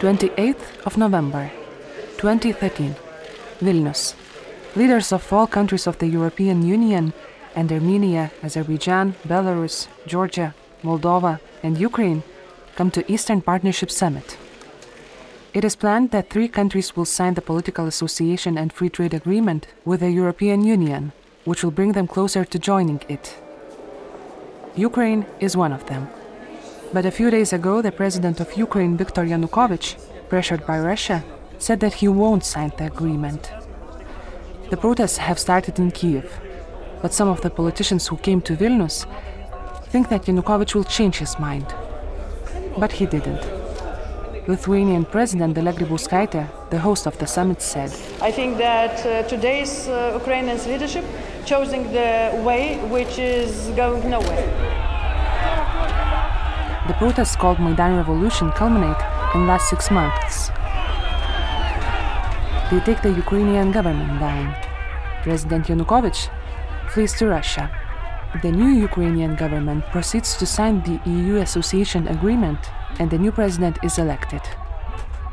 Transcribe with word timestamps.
28th 0.00 0.86
of 0.86 0.96
November, 0.96 1.50
2013, 2.16 2.96
Vilnius. 3.60 4.14
Leaders 4.74 5.12
of 5.12 5.30
all 5.30 5.46
countries 5.46 5.86
of 5.86 5.98
the 5.98 6.06
European 6.06 6.62
Union 6.66 7.12
and 7.54 7.70
Armenia, 7.70 8.30
Azerbaijan, 8.42 9.14
Belarus, 9.28 9.88
Georgia, 10.06 10.54
Moldova, 10.82 11.38
and 11.62 11.76
Ukraine 11.76 12.22
come 12.76 12.90
to 12.92 13.12
Eastern 13.12 13.42
Partnership 13.42 13.90
Summit. 13.90 14.38
It 15.52 15.66
is 15.66 15.76
planned 15.76 16.12
that 16.12 16.30
three 16.30 16.48
countries 16.48 16.96
will 16.96 17.04
sign 17.04 17.34
the 17.34 17.42
political 17.42 17.86
association 17.86 18.56
and 18.56 18.72
free 18.72 18.88
trade 18.88 19.12
agreement 19.12 19.66
with 19.84 20.00
the 20.00 20.10
European 20.10 20.64
Union, 20.64 21.12
which 21.44 21.62
will 21.62 21.72
bring 21.72 21.92
them 21.92 22.06
closer 22.06 22.46
to 22.46 22.58
joining 22.58 23.02
it. 23.10 23.36
Ukraine 24.76 25.26
is 25.40 25.58
one 25.58 25.74
of 25.74 25.84
them. 25.86 26.08
But 26.92 27.06
a 27.06 27.12
few 27.12 27.30
days 27.30 27.52
ago, 27.52 27.82
the 27.82 27.92
president 27.92 28.40
of 28.40 28.56
Ukraine, 28.56 28.96
Viktor 28.96 29.24
Yanukovych, 29.24 29.94
pressured 30.28 30.66
by 30.66 30.80
Russia, 30.80 31.22
said 31.58 31.78
that 31.80 31.94
he 31.94 32.08
won't 32.08 32.44
sign 32.44 32.72
the 32.76 32.86
agreement. 32.86 33.52
The 34.70 34.76
protests 34.76 35.18
have 35.18 35.38
started 35.38 35.78
in 35.78 35.92
Kiev, 35.92 36.40
but 37.00 37.14
some 37.14 37.28
of 37.28 37.42
the 37.42 37.50
politicians 37.50 38.08
who 38.08 38.16
came 38.16 38.40
to 38.42 38.56
Vilnius 38.56 39.06
think 39.92 40.08
that 40.08 40.24
Yanukovych 40.24 40.74
will 40.74 40.82
change 40.82 41.18
his 41.18 41.38
mind. 41.38 41.72
But 42.76 42.90
he 42.90 43.06
didn't. 43.06 43.44
Lithuanian 44.48 45.04
President 45.04 45.54
Dalia 45.54 45.72
Grybauskaitė, 45.72 46.48
the 46.70 46.78
host 46.80 47.06
of 47.06 47.16
the 47.18 47.26
summit, 47.26 47.62
said, 47.62 47.92
I 48.20 48.32
think 48.32 48.58
that 48.58 49.06
uh, 49.06 49.22
today's 49.28 49.86
uh, 49.86 50.18
Ukrainian 50.20 50.58
leadership 50.66 51.04
choosing 51.44 51.84
the 51.92 52.42
way 52.44 52.78
which 52.88 53.16
is 53.18 53.68
going 53.76 54.10
nowhere. 54.10 54.69
The 56.90 56.96
protests 56.96 57.36
called 57.36 57.60
Maidan 57.60 57.96
Revolution 57.98 58.50
culminate 58.50 59.00
in 59.32 59.46
last 59.46 59.70
six 59.70 59.92
months. 59.92 60.48
They 62.68 62.80
take 62.80 63.00
the 63.00 63.14
Ukrainian 63.16 63.70
government 63.70 64.18
down. 64.18 64.56
President 65.22 65.68
Yanukovych 65.68 66.28
flees 66.90 67.12
to 67.18 67.28
Russia. 67.28 67.70
The 68.42 68.50
new 68.50 68.72
Ukrainian 68.88 69.36
government 69.36 69.84
proceeds 69.92 70.36
to 70.38 70.46
sign 70.46 70.82
the 70.82 70.98
EU 71.08 71.36
association 71.36 72.08
agreement 72.08 72.58
and 72.98 73.08
the 73.08 73.22
new 73.24 73.30
president 73.30 73.78
is 73.84 73.96
elected. 73.96 74.42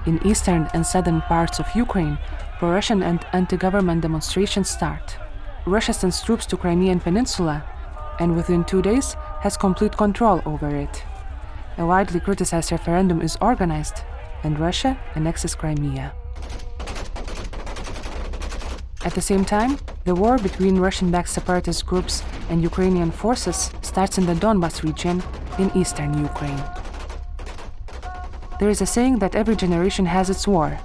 In 0.05 0.21
eastern 0.27 0.69
and 0.75 0.85
southern 0.85 1.21
parts 1.21 1.57
of 1.59 1.75
Ukraine, 1.85 2.19
pro 2.59 2.69
Russian 2.69 3.01
and 3.01 3.25
anti 3.33 3.57
government 3.57 4.01
demonstrations 4.01 4.69
start. 4.69 5.17
Russia 5.65 5.93
sends 5.93 6.21
troops 6.21 6.45
to 6.45 6.55
Crimean 6.55 6.99
Peninsula 6.99 7.65
and 8.19 8.35
within 8.35 8.63
two 8.63 8.83
days 8.83 9.15
has 9.41 9.57
complete 9.57 9.97
control 9.97 10.39
over 10.45 10.69
it. 10.69 11.03
A 11.79 11.85
widely 11.85 12.19
criticized 12.19 12.71
referendum 12.71 13.21
is 13.21 13.37
organized 13.39 14.01
and 14.43 14.57
Russia 14.57 14.97
annexes 15.13 15.53
Crimea. 15.53 16.11
At 19.05 19.13
the 19.13 19.21
same 19.21 19.45
time, 19.45 19.77
the 20.03 20.15
war 20.15 20.39
between 20.39 20.79
Russian 20.79 21.11
backed 21.11 21.29
separatist 21.29 21.85
groups 21.85 22.23
and 22.49 22.63
Ukrainian 22.63 23.11
forces 23.11 23.69
starts 23.81 24.17
in 24.17 24.25
the 24.25 24.33
Donbas 24.33 24.81
region 24.81 25.21
in 25.59 25.71
eastern 25.77 26.17
Ukraine. 26.17 26.63
There 28.59 28.69
is 28.69 28.81
a 28.81 28.87
saying 28.87 29.19
that 29.19 29.35
every 29.35 29.55
generation 29.55 30.07
has 30.07 30.31
its 30.31 30.47
war, 30.47 30.79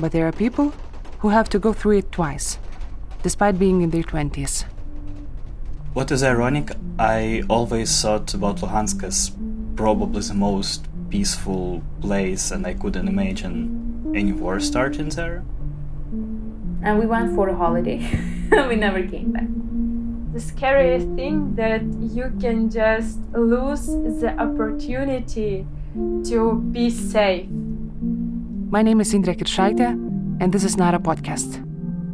but 0.00 0.10
there 0.12 0.26
are 0.26 0.32
people 0.32 0.72
who 1.18 1.28
have 1.28 1.50
to 1.50 1.58
go 1.58 1.74
through 1.74 1.98
it 1.98 2.10
twice, 2.10 2.58
despite 3.22 3.58
being 3.58 3.82
in 3.82 3.90
their 3.90 4.02
20s. 4.02 4.64
What 5.92 6.10
is 6.10 6.22
ironic, 6.22 6.70
I 6.98 7.42
always 7.50 7.90
thought 8.00 8.32
about 8.32 8.56
Luhansk 8.56 9.02
as 9.04 9.30
probably 9.76 10.20
the 10.20 10.34
most 10.34 10.86
peaceful 11.10 11.82
place, 12.00 12.50
and 12.50 12.66
I 12.66 12.74
couldn't 12.74 13.08
imagine 13.08 14.12
any 14.14 14.32
war 14.32 14.60
starting 14.60 15.08
there. 15.10 15.44
And 16.82 16.98
we 16.98 17.06
went 17.06 17.34
for 17.34 17.48
a 17.48 17.56
holiday. 17.56 17.98
we 18.68 18.76
never 18.76 19.02
came 19.02 19.32
back. 19.32 19.48
The 20.32 20.40
scariest 20.40 21.08
thing 21.14 21.54
that 21.56 21.82
you 22.00 22.32
can 22.40 22.70
just 22.70 23.18
lose 23.34 23.86
the 24.20 24.34
opportunity 24.38 25.66
to 26.24 26.54
be 26.72 26.90
safe. 26.90 27.48
My 28.70 28.82
name 28.82 29.00
is 29.00 29.12
Indrek 29.12 29.38
Kiršaitė, 29.38 29.90
and 30.40 30.52
this 30.52 30.64
is 30.64 30.76
not 30.76 30.94
a 30.94 30.98
podcast. 30.98 31.60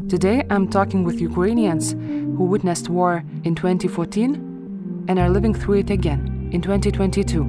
Today 0.09 0.45
I'm 0.51 0.69
talking 0.69 1.05
with 1.05 1.21
Ukrainians 1.21 1.93
who 1.93 2.45
witnessed 2.45 2.89
war 2.89 3.23
in 3.45 3.55
2014 3.55 5.07
and 5.09 5.19
are 5.19 5.31
living 5.31 5.55
through 5.55 5.79
it 5.79 5.91
again 5.91 6.28
in 6.53 6.61
2022, 6.63 7.45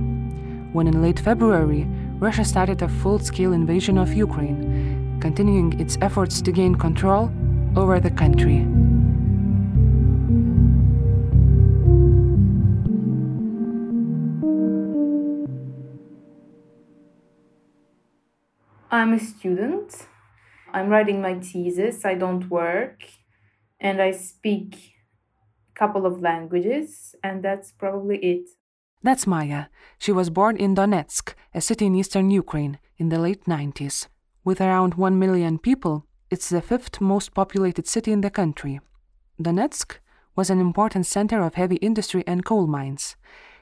when 0.73 0.87
in 0.87 1.01
late 1.01 1.19
February 1.19 1.87
Russia 2.19 2.43
started 2.43 2.81
a 2.81 2.89
full 2.89 3.17
scale 3.17 3.53
invasion 3.53 3.97
of 3.97 4.13
Ukraine, 4.13 5.17
continuing 5.21 5.79
its 5.79 5.97
efforts 6.01 6.41
to 6.41 6.51
gain 6.51 6.75
control 6.75 7.31
over 7.77 7.97
the 8.01 8.11
country. 8.11 8.67
I'm 18.91 19.13
a 19.13 19.19
student. 19.19 20.07
I'm 20.73 20.89
writing 20.89 21.21
my 21.21 21.39
thesis. 21.39 22.03
I 22.03 22.15
don't 22.15 22.49
work. 22.49 23.05
And 23.79 24.01
I 24.01 24.11
speak 24.11 24.75
a 25.73 25.79
couple 25.79 26.05
of 26.05 26.21
languages, 26.21 27.15
and 27.23 27.41
that's 27.41 27.71
probably 27.71 28.17
it. 28.17 28.49
That's 29.01 29.25
Maya. 29.25 29.65
She 29.97 30.11
was 30.11 30.29
born 30.29 30.57
in 30.57 30.75
Donetsk, 30.75 31.33
a 31.53 31.61
city 31.61 31.85
in 31.85 31.95
eastern 31.95 32.31
Ukraine, 32.31 32.79
in 32.97 33.07
the 33.07 33.17
late 33.17 33.45
90s. 33.45 34.07
With 34.43 34.59
around 34.59 34.95
1 34.95 35.17
million 35.17 35.57
people, 35.57 36.05
it's 36.29 36.49
the 36.49 36.61
fifth 36.61 36.99
most 36.99 37.33
populated 37.33 37.87
city 37.87 38.11
in 38.11 38.19
the 38.19 38.29
country. 38.29 38.81
Donetsk 39.41 39.99
was 40.35 40.49
an 40.49 40.59
important 40.59 41.05
center 41.05 41.41
of 41.41 41.55
heavy 41.55 41.77
industry 41.77 42.25
and 42.27 42.43
coal 42.43 42.67
mines. 42.67 43.15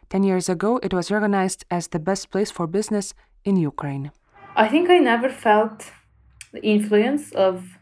Ten 0.09 0.23
years 0.23 0.49
ago, 0.49 0.79
it 0.81 0.93
was 0.93 1.11
recognized 1.11 1.65
as 1.69 1.89
the 1.89 1.99
best 1.99 2.31
place 2.31 2.49
for 2.49 2.65
business 2.65 3.13
in 3.45 3.57
Ukraine. 3.57 4.11
I 4.55 4.67
think 4.67 4.89
I 4.89 4.97
never 4.97 5.29
felt 5.29 5.91
the 6.51 6.63
influence 6.65 7.31
of 7.33 7.77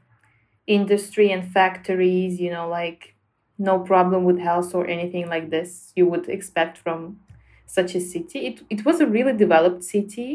industry 0.67 1.31
and 1.31 1.49
factories, 1.49 2.41
you 2.41 2.51
know, 2.51 2.67
like 2.67 3.15
no 3.57 3.79
problem 3.79 4.25
with 4.25 4.39
health 4.39 4.75
or 4.75 4.85
anything 4.87 5.29
like 5.29 5.49
this 5.49 5.93
you 5.95 6.05
would 6.05 6.27
expect 6.27 6.77
from 6.77 7.19
such 7.79 7.91
a 7.99 8.01
city. 8.13 8.39
It 8.49 8.55
it 8.75 8.85
was 8.87 8.97
a 9.05 9.07
really 9.15 9.35
developed 9.45 9.83
city. 9.83 10.29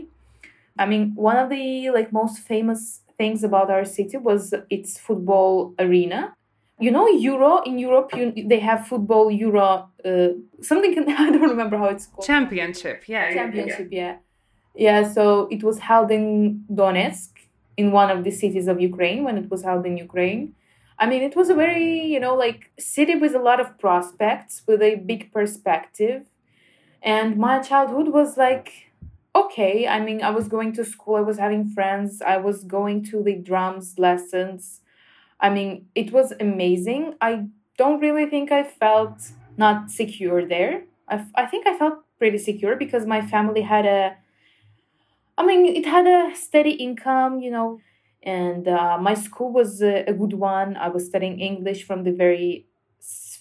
I 0.83 0.87
mean, 0.87 1.03
one 1.15 1.39
of 1.43 1.49
the 1.51 1.91
like 1.91 2.13
most 2.21 2.37
famous 2.53 2.81
things 3.21 3.45
about 3.51 3.69
our 3.77 3.85
city 3.85 4.17
was 4.17 4.43
its 4.77 4.91
football 5.07 5.75
arena. 5.79 6.21
You 6.87 6.91
know, 6.97 7.07
Euro 7.31 7.53
in 7.71 7.79
Europe, 7.79 8.09
you, 8.19 8.25
they 8.53 8.61
have 8.61 8.87
football 8.87 9.31
Euro. 9.31 9.91
Uh, 10.09 10.29
something 10.71 10.93
I 11.25 11.31
don't 11.35 11.51
remember 11.55 11.77
how 11.83 11.89
it's 11.95 12.07
called. 12.07 12.27
Championship, 12.27 12.99
yeah. 13.15 13.27
Championship, 13.39 13.89
yeah. 13.91 14.15
Yeah, 14.87 15.01
so 15.17 15.49
it 15.51 15.63
was 15.63 15.81
held 15.81 16.11
in 16.11 16.65
Donetsk, 16.81 17.33
in 17.77 17.87
one 18.01 18.11
of 18.15 18.25
the 18.25 18.31
cities 18.31 18.67
of 18.73 18.81
Ukraine, 18.81 19.25
when 19.27 19.37
it 19.37 19.51
was 19.51 19.63
held 19.69 19.85
in 19.85 19.97
Ukraine. 20.09 20.55
I 21.03 21.07
mean, 21.11 21.23
it 21.23 21.35
was 21.35 21.49
a 21.51 21.55
very, 21.55 22.07
you 22.15 22.21
know, 22.21 22.35
like 22.35 22.71
city 22.79 23.15
with 23.15 23.35
a 23.35 23.39
lot 23.39 23.59
of 23.59 23.79
prospects, 23.79 24.63
with 24.67 24.81
a 24.83 24.97
big 24.97 25.33
perspective. 25.33 26.21
And 27.03 27.37
my 27.37 27.61
childhood 27.61 28.09
was 28.09 28.37
like, 28.37 28.91
okay. 29.35 29.87
I 29.87 30.01
mean, 30.01 30.23
I 30.23 30.31
was 30.31 30.49
going 30.49 30.73
to 30.75 30.85
school, 30.85 31.17
I 31.17 31.21
was 31.21 31.39
having 31.39 31.69
friends, 31.69 32.21
I 32.23 32.37
was 32.37 32.65
going 32.65 33.05
to 33.07 33.23
the 33.23 33.35
drums 33.35 33.99
lessons. 33.99 34.81
I 35.41 35.51
mean, 35.51 35.87
it 35.95 36.13
was 36.13 36.33
amazing. 36.41 37.15
I 37.21 37.47
don't 37.79 38.01
really 38.01 38.27
think 38.27 38.53
I 38.53 38.65
felt 38.65 39.31
not 39.57 39.91
secure 39.91 40.47
there. 40.47 40.85
I, 41.09 41.27
I 41.35 41.47
think 41.47 41.67
I 41.67 41.79
felt 41.79 42.01
pretty 42.19 42.39
secure 42.39 42.77
because 42.77 43.07
my 43.07 43.27
family 43.27 43.63
had 43.63 43.87
a 43.87 44.17
I 45.39 45.47
mean, 45.47 45.65
it 45.67 45.87
had 45.87 46.07
a 46.07 46.35
steady 46.37 46.73
income, 46.73 47.41
you 47.41 47.51
know, 47.51 47.81
and 48.23 48.69
uh, 48.69 48.99
my 49.01 49.15
school 49.15 49.53
was 49.53 49.83
a, 49.83 50.05
a 50.07 50.13
good 50.13 50.35
one. 50.35 50.77
I 50.77 50.89
was 50.89 51.07
studying 51.07 51.41
English 51.41 51.85
from 51.85 52.05
the 52.05 52.13
very 52.13 52.67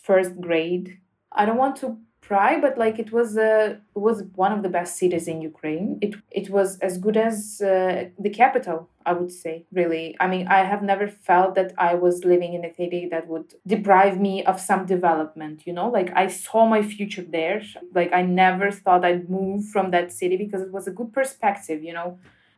first 0.04 0.40
grade. 0.40 1.00
I 1.32 1.46
don't 1.46 1.58
want 1.58 1.76
to 1.78 1.98
pry, 2.30 2.62
but 2.66 2.78
like 2.78 2.98
it 3.04 3.12
was 3.12 3.30
a 3.38 3.80
was 3.96 4.18
one 4.36 4.54
of 4.56 4.62
the 4.66 4.74
best 4.78 4.92
cities 5.02 5.28
in 5.34 5.38
Ukraine. 5.52 5.88
It 6.06 6.14
it 6.42 6.48
was 6.58 6.70
as 6.88 6.94
good 7.06 7.18
as 7.30 7.36
uh, 7.60 8.06
the 8.26 8.34
capital, 8.42 8.78
I 9.10 9.14
would 9.18 9.34
say. 9.44 9.56
Really, 9.80 10.06
I 10.24 10.26
mean, 10.34 10.46
I 10.58 10.62
have 10.72 10.84
never 10.92 11.08
felt 11.30 11.52
that 11.60 11.72
I 11.90 11.92
was 12.06 12.16
living 12.34 12.52
in 12.58 12.64
a 12.64 12.74
city 12.82 13.04
that 13.14 13.28
would 13.32 13.48
deprive 13.76 14.16
me 14.28 14.36
of 14.52 14.56
some 14.70 14.86
development. 14.96 15.58
You 15.68 15.74
know, 15.78 15.90
like 15.98 16.10
I 16.24 16.26
saw 16.46 16.62
my 16.76 16.82
future 16.96 17.26
there. 17.38 17.60
Like 18.00 18.12
I 18.20 18.22
never 18.46 18.68
thought 18.82 19.08
I'd 19.10 19.30
move 19.40 19.62
from 19.74 19.86
that 19.96 20.08
city 20.22 20.38
because 20.44 20.62
it 20.68 20.72
was 20.78 20.86
a 20.88 20.98
good 21.00 21.12
perspective. 21.20 21.80
You 21.88 21.94
know, 21.98 22.10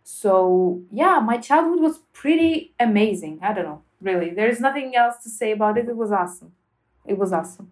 so 0.04 0.82
yeah, 1.02 1.16
my 1.32 1.38
childhood 1.48 1.82
was 1.88 1.96
pretty 2.22 2.54
amazing. 2.88 3.40
I 3.42 3.54
don't 3.56 3.70
know, 3.72 3.82
really. 4.10 4.32
There 4.40 4.52
is 4.54 4.60
nothing 4.68 4.90
else 5.04 5.18
to 5.24 5.30
say 5.40 5.50
about 5.58 5.78
it. 5.80 5.88
It 5.94 5.98
was 6.04 6.12
awesome. 6.24 6.52
It 7.14 7.18
was 7.18 7.32
awesome. 7.42 7.70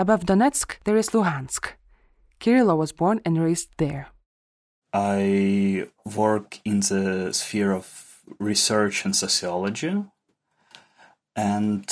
Above 0.00 0.24
Donetsk, 0.24 0.78
there 0.84 0.96
is 0.96 1.10
Luhansk. 1.10 1.72
Kirilo 2.40 2.74
was 2.74 2.90
born 2.90 3.20
and 3.22 3.38
raised 3.38 3.68
there. 3.76 4.08
I 4.94 5.88
work 6.16 6.58
in 6.64 6.80
the 6.80 7.34
sphere 7.34 7.72
of 7.72 8.22
research 8.38 9.04
and 9.04 9.14
sociology 9.14 10.02
and 11.36 11.84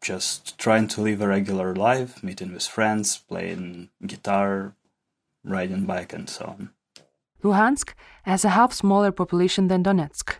just 0.00 0.56
trying 0.56 0.88
to 0.88 1.02
live 1.02 1.20
a 1.20 1.28
regular 1.28 1.74
life, 1.74 2.22
meeting 2.22 2.54
with 2.54 2.66
friends, 2.66 3.18
playing 3.18 3.90
guitar, 4.06 4.74
riding 5.44 5.84
bike, 5.84 6.14
and 6.14 6.30
so 6.30 6.46
on. 6.46 6.70
Luhansk 7.44 7.92
has 8.22 8.42
a 8.42 8.56
half 8.56 8.72
smaller 8.72 9.12
population 9.12 9.68
than 9.68 9.84
Donetsk. 9.84 10.36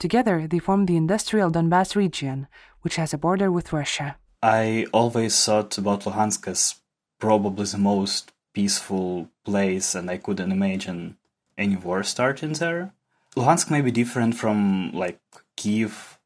Together, 0.00 0.48
they 0.48 0.58
form 0.58 0.86
the 0.86 0.96
industrial 0.96 1.52
Donbass 1.52 1.94
region, 1.94 2.48
which 2.82 2.96
has 2.96 3.14
a 3.14 3.18
border 3.18 3.52
with 3.52 3.72
Russia. 3.72 4.16
I 4.44 4.84
always 4.92 5.42
thought 5.42 5.78
about 5.78 6.02
Luhansk 6.02 6.46
as 6.48 6.74
probably 7.18 7.64
the 7.64 7.78
most 7.78 8.30
peaceful 8.52 9.30
place, 9.42 9.94
and 9.94 10.10
I 10.10 10.18
couldn't 10.18 10.52
imagine 10.52 11.16
any 11.56 11.76
war 11.76 12.02
starting 12.02 12.52
there. 12.52 12.92
Luhansk 13.36 13.70
may 13.70 13.80
be 13.80 13.90
different 13.90 14.34
from 14.34 14.90
like 14.92 15.18
Kiev 15.56 16.18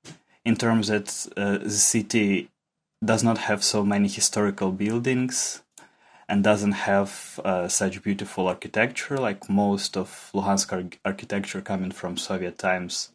in 0.44 0.56
terms 0.56 0.88
that 0.88 1.28
uh, 1.36 1.58
the 1.58 1.70
city 1.70 2.50
does 3.04 3.22
not 3.22 3.38
have 3.38 3.62
so 3.62 3.84
many 3.84 4.08
historical 4.08 4.72
buildings 4.72 5.62
and 6.28 6.42
doesn't 6.42 6.72
have 6.90 7.38
uh, 7.44 7.68
such 7.68 8.02
beautiful 8.02 8.48
architecture 8.48 9.16
like 9.16 9.48
most 9.48 9.96
of 9.96 10.32
Luhansk 10.34 10.72
ar- 10.72 10.98
architecture 11.04 11.60
coming 11.60 11.92
from 11.92 12.16
Soviet 12.16 12.58
times 12.58 13.12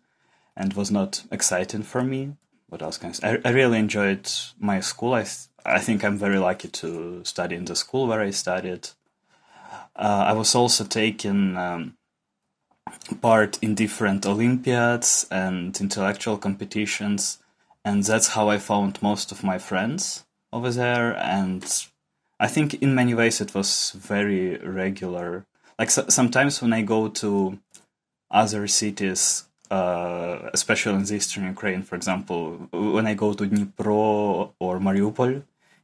and 0.56 0.72
was 0.76 0.90
not 0.90 1.26
exciting 1.30 1.84
for 1.84 2.06
me. 2.06 2.38
What 2.74 2.82
else 2.82 2.98
can 2.98 3.10
I 3.10 3.12
say? 3.12 3.40
I, 3.46 3.50
I 3.50 3.52
really 3.52 3.78
enjoyed 3.78 4.28
my 4.60 4.80
school. 4.80 5.14
I, 5.14 5.28
I 5.64 5.78
think 5.78 6.04
I'm 6.04 6.18
very 6.18 6.40
lucky 6.40 6.70
to 6.70 7.24
study 7.24 7.56
in 7.56 7.66
the 7.66 7.76
school 7.76 8.08
where 8.08 8.20
I 8.20 8.32
studied. 8.32 8.90
Uh, 9.96 10.24
I 10.30 10.34
was 10.34 10.56
also 10.56 10.84
taking 10.84 11.56
um, 11.56 11.94
part 13.22 13.60
in 13.62 13.76
different 13.76 14.26
Olympiads 14.26 15.28
and 15.30 15.80
intellectual 15.80 16.36
competitions, 16.40 17.38
and 17.86 18.04
that's 18.04 18.30
how 18.30 18.50
I 18.50 18.58
found 18.58 19.04
most 19.04 19.32
of 19.32 19.44
my 19.44 19.60
friends 19.60 20.26
over 20.52 20.72
there. 20.72 21.16
And 21.16 21.64
I 22.40 22.48
think 22.48 22.74
in 22.82 22.96
many 22.96 23.14
ways 23.14 23.40
it 23.40 23.54
was 23.54 23.92
very 23.92 24.58
regular. 24.58 25.46
Like 25.78 25.92
so- 25.92 26.10
sometimes 26.10 26.60
when 26.60 26.74
I 26.74 26.82
go 26.82 27.08
to 27.08 27.60
other 28.32 28.66
cities, 28.66 29.48
uh, 29.74 30.50
especially 30.54 30.96
in 31.00 31.04
the 31.04 31.16
eastern 31.16 31.44
Ukraine, 31.56 31.82
for 31.90 31.96
example, 31.96 32.42
when 32.98 33.06
I 33.12 33.16
go 33.24 33.34
to 33.34 33.44
Dnipro 33.52 34.52
or 34.66 34.74
Mariupol, 34.86 35.34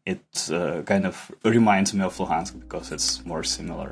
it 0.06 0.26
uh, 0.52 0.82
kind 0.92 1.06
of 1.06 1.16
reminds 1.44 1.94
me 1.96 2.02
of 2.04 2.16
Luhansk 2.18 2.54
because 2.64 2.92
it's 2.92 3.26
more 3.26 3.44
similar. 3.58 3.90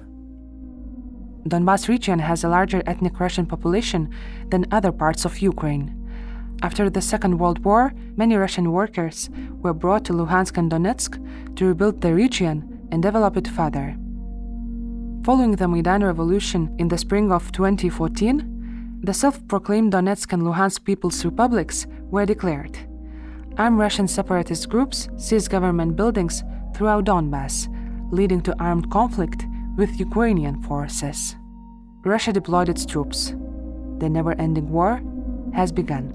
Donbass 1.51 1.87
region 1.87 2.19
has 2.19 2.43
a 2.43 2.49
larger 2.49 2.81
ethnic 2.85 3.19
Russian 3.19 3.45
population 3.53 4.01
than 4.51 4.65
other 4.77 4.91
parts 4.91 5.25
of 5.25 5.39
Ukraine. 5.39 5.87
After 6.61 6.89
the 6.89 7.01
Second 7.01 7.33
World 7.39 7.59
War, 7.65 7.93
many 8.21 8.35
Russian 8.35 8.71
workers 8.71 9.29
were 9.63 9.73
brought 9.83 10.03
to 10.05 10.13
Luhansk 10.13 10.57
and 10.57 10.71
Donetsk 10.71 11.11
to 11.55 11.65
rebuild 11.65 12.01
the 12.01 12.13
region 12.13 12.55
and 12.91 13.01
develop 13.01 13.33
it 13.37 13.47
further. 13.47 13.87
Following 15.27 15.53
the 15.55 15.67
Maidan 15.67 16.03
Revolution 16.03 16.61
in 16.77 16.87
the 16.87 16.97
spring 16.97 17.31
of 17.31 17.51
2014, 17.51 18.56
the 19.01 19.13
self 19.13 19.45
proclaimed 19.47 19.93
Donetsk 19.93 20.33
and 20.33 20.43
Luhansk 20.43 20.83
People's 20.83 21.23
Republics 21.23 21.85
were 22.09 22.25
declared. 22.25 22.77
Armed 23.57 23.79
Russian 23.79 24.07
separatist 24.07 24.69
groups 24.69 25.07
seized 25.17 25.49
government 25.49 25.95
buildings 25.95 26.43
throughout 26.75 27.05
Donbass, 27.05 27.67
leading 28.11 28.41
to 28.41 28.55
armed 28.59 28.89
conflict 28.91 29.45
with 29.77 29.99
Ukrainian 29.99 30.61
forces. 30.63 31.35
Russia 32.03 32.31
deployed 32.33 32.69
its 32.69 32.85
troops. 32.85 33.35
The 33.99 34.09
never 34.09 34.33
ending 34.33 34.69
war 34.69 35.01
has 35.53 35.71
begun. 35.71 36.13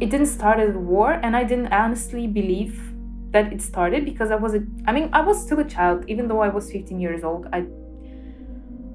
It 0.00 0.10
didn't 0.10 0.26
start 0.26 0.58
as 0.58 0.74
a 0.74 0.78
war, 0.78 1.12
and 1.12 1.36
I 1.36 1.44
didn't 1.44 1.72
honestly 1.72 2.26
believe 2.26 2.94
that 3.32 3.52
it 3.52 3.62
started 3.62 4.04
because 4.04 4.30
I 4.30 4.36
was 4.36 4.54
a, 4.54 4.62
I 4.86 4.92
mean, 4.92 5.10
I 5.12 5.20
was 5.20 5.40
still 5.42 5.60
a 5.60 5.64
child, 5.64 6.04
even 6.08 6.28
though 6.28 6.40
I 6.40 6.48
was 6.48 6.70
15 6.72 6.98
years 6.98 7.22
old. 7.22 7.46
I 7.52 7.66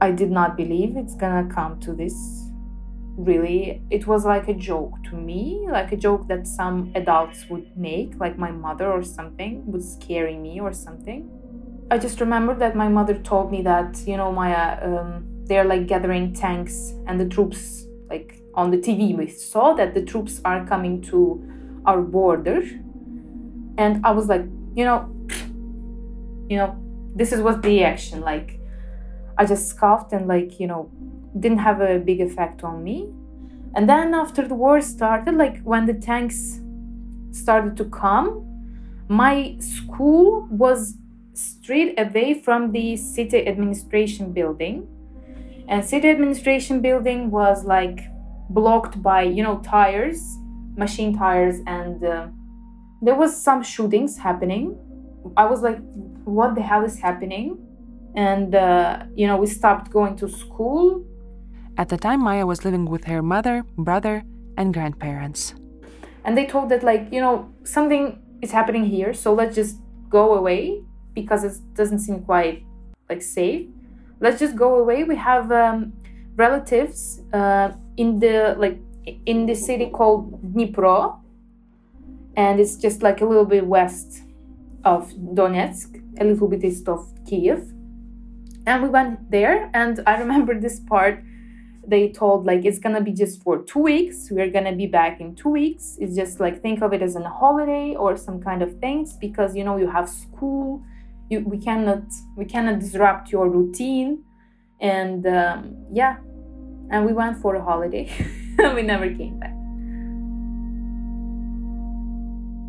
I 0.02 0.12
did 0.12 0.30
not 0.32 0.58
believe 0.58 0.98
it's 0.98 1.16
gonna 1.16 1.50
come 1.54 1.80
to 1.82 1.94
this. 1.94 2.50
Really, 3.18 3.82
it 3.90 4.08
was 4.08 4.26
like 4.26 4.50
a 4.50 4.54
joke 4.54 5.02
to 5.06 5.16
me, 5.16 5.66
like 5.70 5.92
a 5.94 5.96
joke 5.96 6.28
that 6.28 6.46
some 6.48 6.92
adults 6.96 7.46
would 7.50 7.76
make, 7.78 8.20
like 8.20 8.38
my 8.38 8.52
mother 8.52 8.92
or 8.92 9.04
something, 9.04 9.66
would 9.72 9.84
scare 9.84 10.28
me 10.38 10.60
or 10.60 10.74
something. 10.74 11.30
I 11.90 11.98
just 11.98 12.20
remember 12.20 12.54
that 12.56 12.76
my 12.76 12.90
mother 12.90 13.14
told 13.14 13.52
me 13.52 13.62
that 13.62 14.04
you 14.06 14.18
know 14.18 14.32
Maya, 14.32 14.80
um, 14.82 15.26
they're 15.46 15.64
like 15.64 15.88
gathering 15.88 16.34
tanks 16.34 16.94
and 17.08 17.20
the 17.20 17.28
troops 17.28 17.86
like 18.10 18.42
on 18.54 18.72
the 18.72 18.78
TV 18.78 19.16
we 19.16 19.28
saw 19.28 19.74
that 19.74 19.94
the 19.94 20.02
troops 20.02 20.42
are 20.44 20.66
coming 20.66 21.02
to 21.04 21.42
our 21.86 22.02
border, 22.02 22.62
and 23.78 24.06
I 24.06 24.12
was 24.12 24.28
like, 24.28 24.44
you 24.76 24.84
know, 24.84 25.10
you 26.50 26.58
know, 26.58 26.76
this 27.16 27.32
is 27.32 27.40
what 27.40 27.62
the 27.62 27.84
action 27.84 28.20
like. 28.22 28.60
I 29.38 29.46
just 29.46 29.68
scoffed 29.68 30.14
and 30.14 30.28
like 30.28 30.60
you 30.60 30.68
know, 30.68 30.90
didn't 31.40 31.60
have 31.60 31.82
a 31.82 32.00
big 32.00 32.22
effect 32.22 32.64
on 32.64 32.84
me. 32.84 33.10
And 33.76 33.90
then 33.90 34.14
after 34.14 34.48
the 34.48 34.56
war 34.56 34.80
started, 34.82 35.36
like 35.36 35.62
when 35.64 35.86
the 35.86 35.94
tanks 35.94 36.62
started 37.32 37.76
to 37.78 37.86
come, 37.86 38.46
my 39.10 39.58
school 39.60 40.48
was 40.50 40.96
straight 41.34 42.00
away 42.00 42.34
from 42.34 42.72
the 42.72 42.96
city 42.96 43.46
administration 43.46 44.32
building. 44.32 44.88
And 45.68 45.84
city 45.84 46.10
administration 46.10 46.82
building 46.82 47.32
was 47.32 47.66
like 47.66 48.00
blocked 48.50 49.02
by 49.02 49.24
you 49.24 49.44
know 49.44 49.60
tires 49.60 50.38
machine 50.78 51.18
tires 51.18 51.62
and 51.66 52.04
uh, 52.04 52.28
there 53.02 53.16
was 53.16 53.36
some 53.36 53.64
shootings 53.64 54.18
happening. 54.18 54.78
I 55.36 55.46
was 55.46 55.62
like 55.62 55.80
what 56.24 56.56
the 56.56 56.62
hell 56.62 56.84
is 56.84 57.00
happening 57.00 57.58
and 58.16 58.56
uh, 58.56 59.04
you 59.16 59.28
know 59.28 59.38
we 59.38 59.48
stopped 59.48 59.92
going 59.92 60.16
to 60.18 60.28
school. 60.30 61.06
At 61.78 61.90
the 61.90 61.98
time, 61.98 62.24
Maya 62.24 62.46
was 62.46 62.64
living 62.64 62.86
with 62.86 63.04
her 63.06 63.22
mother, 63.22 63.64
brother, 63.78 64.24
and 64.58 64.74
grandparents. 64.74 65.54
and 66.26 66.36
they 66.38 66.46
told 66.46 66.70
that 66.70 66.84
like 66.84 67.04
you 67.12 67.22
know 67.22 67.36
something 67.64 68.18
is 68.42 68.52
happening 68.52 68.84
here 68.84 69.14
so 69.14 69.32
let's 69.40 69.56
just 69.56 69.78
go 70.10 70.34
away 70.36 70.82
because 71.14 71.44
it 71.44 71.54
doesn't 71.76 72.00
seem 72.00 72.22
quite 72.22 72.66
like 73.10 73.22
safe. 73.22 73.68
Let's 74.20 74.39
just 74.39 74.56
go 74.56 74.75
away. 74.80 75.04
We 75.04 75.16
have 75.16 75.51
um, 75.51 75.94
relatives 76.36 77.22
uh, 77.34 77.72
in 77.98 78.20
the 78.20 78.56
like 78.58 78.80
in 79.25 79.46
the 79.46 79.56
city 79.56 79.88
called 79.89 80.42
dnipro. 80.54 81.20
And 82.36 82.60
it's 82.60 82.75
just 82.75 83.01
like 83.01 83.22
a 83.22 83.25
little 83.25 83.46
bit 83.46 83.66
west 83.66 84.24
of 84.84 85.12
donetsk 85.38 86.01
a 86.20 86.24
little 86.24 86.48
bit 86.48 86.63
east 86.63 86.88
of 86.88 87.01
kiev 87.28 87.75
and 88.65 88.84
we 88.84 88.89
went 88.89 89.31
there 89.31 89.69
and 89.74 90.01
i 90.07 90.17
remember 90.17 90.60
this 90.65 90.79
part 90.79 91.24
they 91.88 92.10
told 92.10 92.45
like 92.45 92.65
it's 92.65 92.79
gonna 92.79 93.01
be 93.01 93.12
just 93.12 93.43
for 93.43 93.62
two 93.63 93.79
weeks. 93.79 94.29
We're 94.31 94.50
gonna 94.50 94.75
be 94.75 94.88
back 94.88 95.19
in 95.22 95.36
two 95.36 95.50
weeks. 95.50 95.98
It's 96.00 96.15
just 96.15 96.39
like 96.39 96.62
think 96.62 96.81
of 96.81 96.93
it 96.93 97.01
as 97.01 97.15
a 97.15 97.29
holiday 97.29 97.95
or 97.95 98.17
some 98.17 98.41
kind 98.41 98.62
of 98.62 98.79
things 98.79 99.13
because 99.13 99.55
you 99.55 99.63
know 99.63 99.77
you 99.77 99.89
have 99.89 100.10
school. 100.10 100.84
You, 101.29 101.39
we 101.41 101.57
cannot 101.57 102.03
we 102.36 102.45
cannot 102.45 102.79
disrupt 102.79 103.31
your 103.31 103.50
routine. 103.50 104.24
And 104.79 105.25
um, 105.27 105.86
yeah. 105.91 106.17
And 106.91 107.05
we 107.05 107.13
went 107.13 107.41
for 107.41 107.55
a 107.55 107.63
holiday. 107.63 108.12
We 108.74 108.84
never 108.84 109.10
came 109.13 109.38
back. 109.38 109.53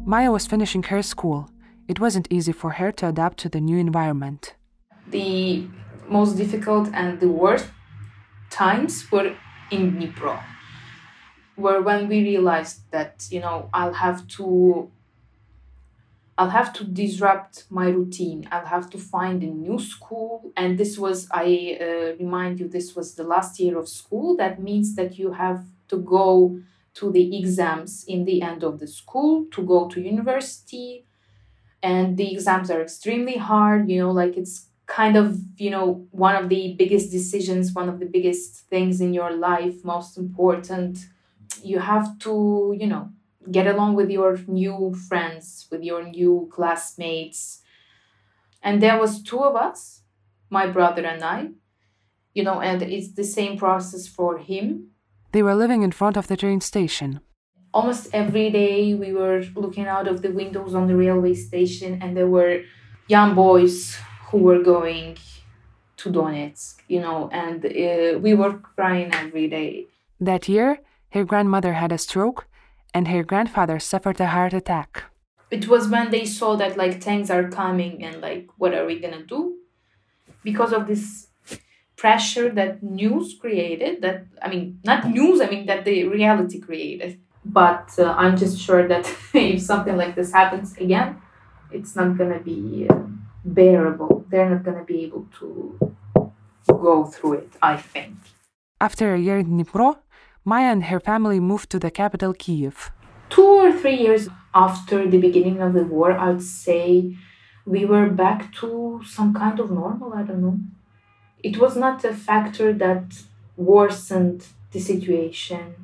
Maya 0.05 0.33
was 0.33 0.45
finishing 0.45 0.83
her 0.85 1.01
school. 1.01 1.49
It 1.87 2.01
wasn't 2.01 2.27
easy 2.29 2.51
for 2.51 2.71
her 2.71 2.91
to 2.93 3.09
adapt 3.09 3.39
to 3.39 3.49
the 3.49 3.61
new 3.61 3.79
environment. 3.79 4.57
the 5.11 5.69
most 6.09 6.37
difficult 6.37 6.89
and 6.93 7.21
the 7.21 7.29
worst 7.29 7.69
times 8.51 9.11
were 9.13 9.37
in 9.71 9.93
Dnipro, 9.97 10.41
where 11.57 11.81
when 11.83 12.09
we 12.09 12.23
realized 12.23 12.81
that 12.91 13.27
you 13.31 13.41
know 13.41 13.69
I'll 13.73 13.95
have 13.95 14.27
to 14.39 14.91
I'll 16.39 16.51
have 16.51 16.73
to 16.75 16.85
disrupt 16.85 17.65
my 17.71 17.89
routine. 17.89 18.47
I'll 18.53 18.67
have 18.67 18.91
to 18.91 18.99
find 18.99 19.43
a 19.43 19.47
new 19.47 19.79
school, 19.79 20.53
and 20.57 20.77
this 20.77 20.99
was 20.99 21.29
I 21.33 21.79
uh, 21.81 22.17
remind 22.23 22.61
you 22.61 22.69
this 22.69 22.95
was 22.95 23.15
the 23.15 23.25
last 23.25 23.59
year 23.59 23.79
of 23.79 23.89
school. 23.89 24.37
That 24.37 24.63
means 24.63 24.97
that 24.97 25.19
you 25.19 25.33
have 25.33 25.65
to 25.89 25.97
go 25.97 26.61
to 26.95 27.11
the 27.11 27.39
exams 27.39 28.05
in 28.07 28.25
the 28.27 28.43
end 28.43 28.63
of 28.65 28.79
the 28.81 28.87
school 28.87 29.47
to 29.53 29.63
go 29.63 29.89
to 29.89 30.01
university 30.01 31.05
and 31.83 32.17
the 32.17 32.33
exams 32.33 32.71
are 32.71 32.83
extremely 32.83 33.37
hard 33.37 33.89
you 33.91 34.01
know 34.01 34.11
like 34.11 34.37
it's 34.37 34.67
kind 34.87 35.17
of 35.17 35.39
you 35.57 35.71
know 35.71 36.07
one 36.11 36.37
of 36.37 36.49
the 36.49 36.75
biggest 36.79 37.11
decisions 37.11 37.73
one 37.73 37.89
of 37.89 37.99
the 37.99 38.07
biggest 38.07 38.69
things 38.71 39.01
in 39.01 39.13
your 39.13 39.33
life 39.33 39.85
most 39.85 40.17
important 40.17 41.07
you 41.63 41.79
have 41.79 42.19
to 42.19 42.75
you 42.79 42.87
know 42.87 43.11
get 43.51 43.67
along 43.67 43.95
with 43.95 44.11
your 44.11 44.39
new 44.47 44.95
friends 45.09 45.67
with 45.71 45.83
your 45.83 46.03
new 46.05 46.49
classmates 46.53 47.63
and 48.63 48.83
there 48.83 48.99
was 48.99 49.23
two 49.23 49.41
of 49.41 49.57
us 49.57 50.03
my 50.51 50.67
brother 50.67 51.05
and 51.05 51.23
i 51.25 51.49
you 52.37 52.45
know, 52.45 52.61
and 52.61 52.83
it's 52.83 53.15
the 53.15 53.25
same 53.25 53.57
process 53.57 54.07
for 54.07 54.37
him. 54.37 54.91
They 55.33 55.43
were 55.43 55.55
living 55.55 55.83
in 55.83 55.91
front 55.91 56.19
of 56.19 56.27
the 56.29 56.37
train 56.37 56.61
station. 56.61 57.21
Almost 57.73 58.11
every 58.13 58.51
day 58.51 58.95
we 58.95 59.13
were 59.15 59.43
looking 59.55 59.87
out 59.87 60.07
of 60.07 60.21
the 60.21 60.31
windows 60.31 60.75
on 60.75 60.87
the 60.87 60.97
railway 60.97 61.33
station, 61.33 61.99
and 62.03 62.15
there 62.15 62.29
were 62.29 62.61
young 63.09 63.35
boys 63.35 63.97
who 64.27 64.39
were 64.39 64.63
going 64.63 65.17
to 65.97 66.11
Donetsk, 66.11 66.77
you 66.89 67.01
know, 67.01 67.29
and 67.33 67.65
uh, 67.65 68.19
we 68.19 68.35
were 68.35 68.55
crying 68.59 69.13
every 69.13 69.49
day. 69.49 69.87
That 70.21 70.49
year, 70.49 70.81
her 71.11 71.25
grandmother 71.25 71.75
had 71.75 71.93
a 71.93 71.99
stroke 71.99 72.47
and 72.93 73.09
her 73.09 73.23
grandfather 73.23 73.79
suffered 73.79 74.21
a 74.21 74.27
heart 74.27 74.53
attack. 74.53 75.05
It 75.51 75.69
was 75.69 75.89
when 75.89 76.11
they 76.11 76.25
saw 76.25 76.57
that 76.57 76.77
like 76.77 77.01
tanks 77.01 77.31
are 77.31 77.49
coming 77.49 78.03
and 78.03 78.21
like 78.21 78.49
what 78.57 78.75
are 78.75 78.85
we 78.85 78.99
gonna 78.99 79.25
do? 79.25 79.57
Because 80.43 80.73
of 80.73 80.87
this 80.87 81.29
pressure 81.97 82.51
that 82.51 82.83
news 82.83 83.37
created, 83.41 84.03
that 84.03 84.27
I 84.43 84.49
mean, 84.49 84.81
not 84.85 85.09
news, 85.09 85.41
I 85.41 85.49
mean 85.49 85.67
that 85.67 85.85
the 85.85 86.05
reality 86.05 86.61
created. 86.61 87.21
But 87.45 87.91
uh, 87.99 88.13
I'm 88.19 88.37
just 88.37 88.59
sure 88.59 88.89
that 88.89 89.09
if 89.35 89.63
something 89.63 89.97
like 89.97 90.17
this 90.17 90.33
happens 90.33 90.77
again, 90.77 91.23
it's 91.71 91.95
not 91.95 92.19
gonna 92.19 92.41
be 92.41 92.87
uh, 92.91 92.99
bearable. 93.47 94.25
They're 94.29 94.51
not 94.51 94.65
gonna 94.65 94.85
be 94.85 95.05
able 95.05 95.27
to 95.39 95.79
go 96.67 97.05
through 97.05 97.35
it, 97.35 97.53
I 97.63 97.77
think. 97.77 98.17
After 98.81 99.15
a 99.15 99.19
year 99.19 99.39
in 99.39 99.47
Dnipro, 99.47 99.99
Maya 100.45 100.71
and 100.73 100.85
her 100.85 101.01
family 101.01 101.41
moved 101.41 101.71
to 101.71 101.79
the 101.79 101.91
capital, 101.91 102.33
Kiev. 102.35 102.93
Two 103.31 103.43
or 103.65 103.73
three 103.73 103.97
years 103.97 104.29
after 104.55 105.09
the 105.09 105.19
beginning 105.19 105.61
of 105.61 105.73
the 105.73 105.85
war, 105.85 106.13
I 106.13 106.31
would 106.31 106.43
say 106.43 107.17
we 107.65 107.85
were 107.85 108.09
back 108.09 108.53
to 108.61 109.01
some 109.05 109.35
kind 109.35 109.59
of 109.59 109.71
normal. 109.71 110.15
I 110.15 110.23
don't 110.23 110.43
know. 110.43 110.59
It 111.43 111.59
was 111.59 111.77
not 111.77 112.05
a 112.05 112.15
factor 112.15 112.73
that 112.73 113.05
worsened 113.57 114.47
the 114.73 114.81
situation. 114.81 115.75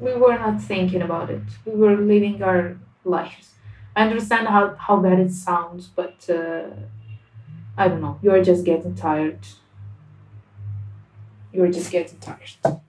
We 0.00 0.14
were 0.14 0.38
not 0.38 0.60
thinking 0.60 1.02
about 1.02 1.30
it. 1.30 1.42
We 1.64 1.74
were 1.74 1.96
living 1.96 2.42
our 2.42 2.78
lives. 3.04 3.55
I 3.96 4.02
understand 4.02 4.46
how, 4.46 4.74
how 4.76 4.96
bad 4.98 5.18
it 5.18 5.32
sounds, 5.32 5.86
but 5.86 6.28
uh, 6.28 6.64
I 7.78 7.88
don't 7.88 8.02
know. 8.02 8.18
You're 8.20 8.44
just 8.44 8.62
getting 8.66 8.94
tired. 8.94 9.38
You're 11.50 11.72
just 11.72 11.90
getting 11.90 12.18
tired. 12.18 12.82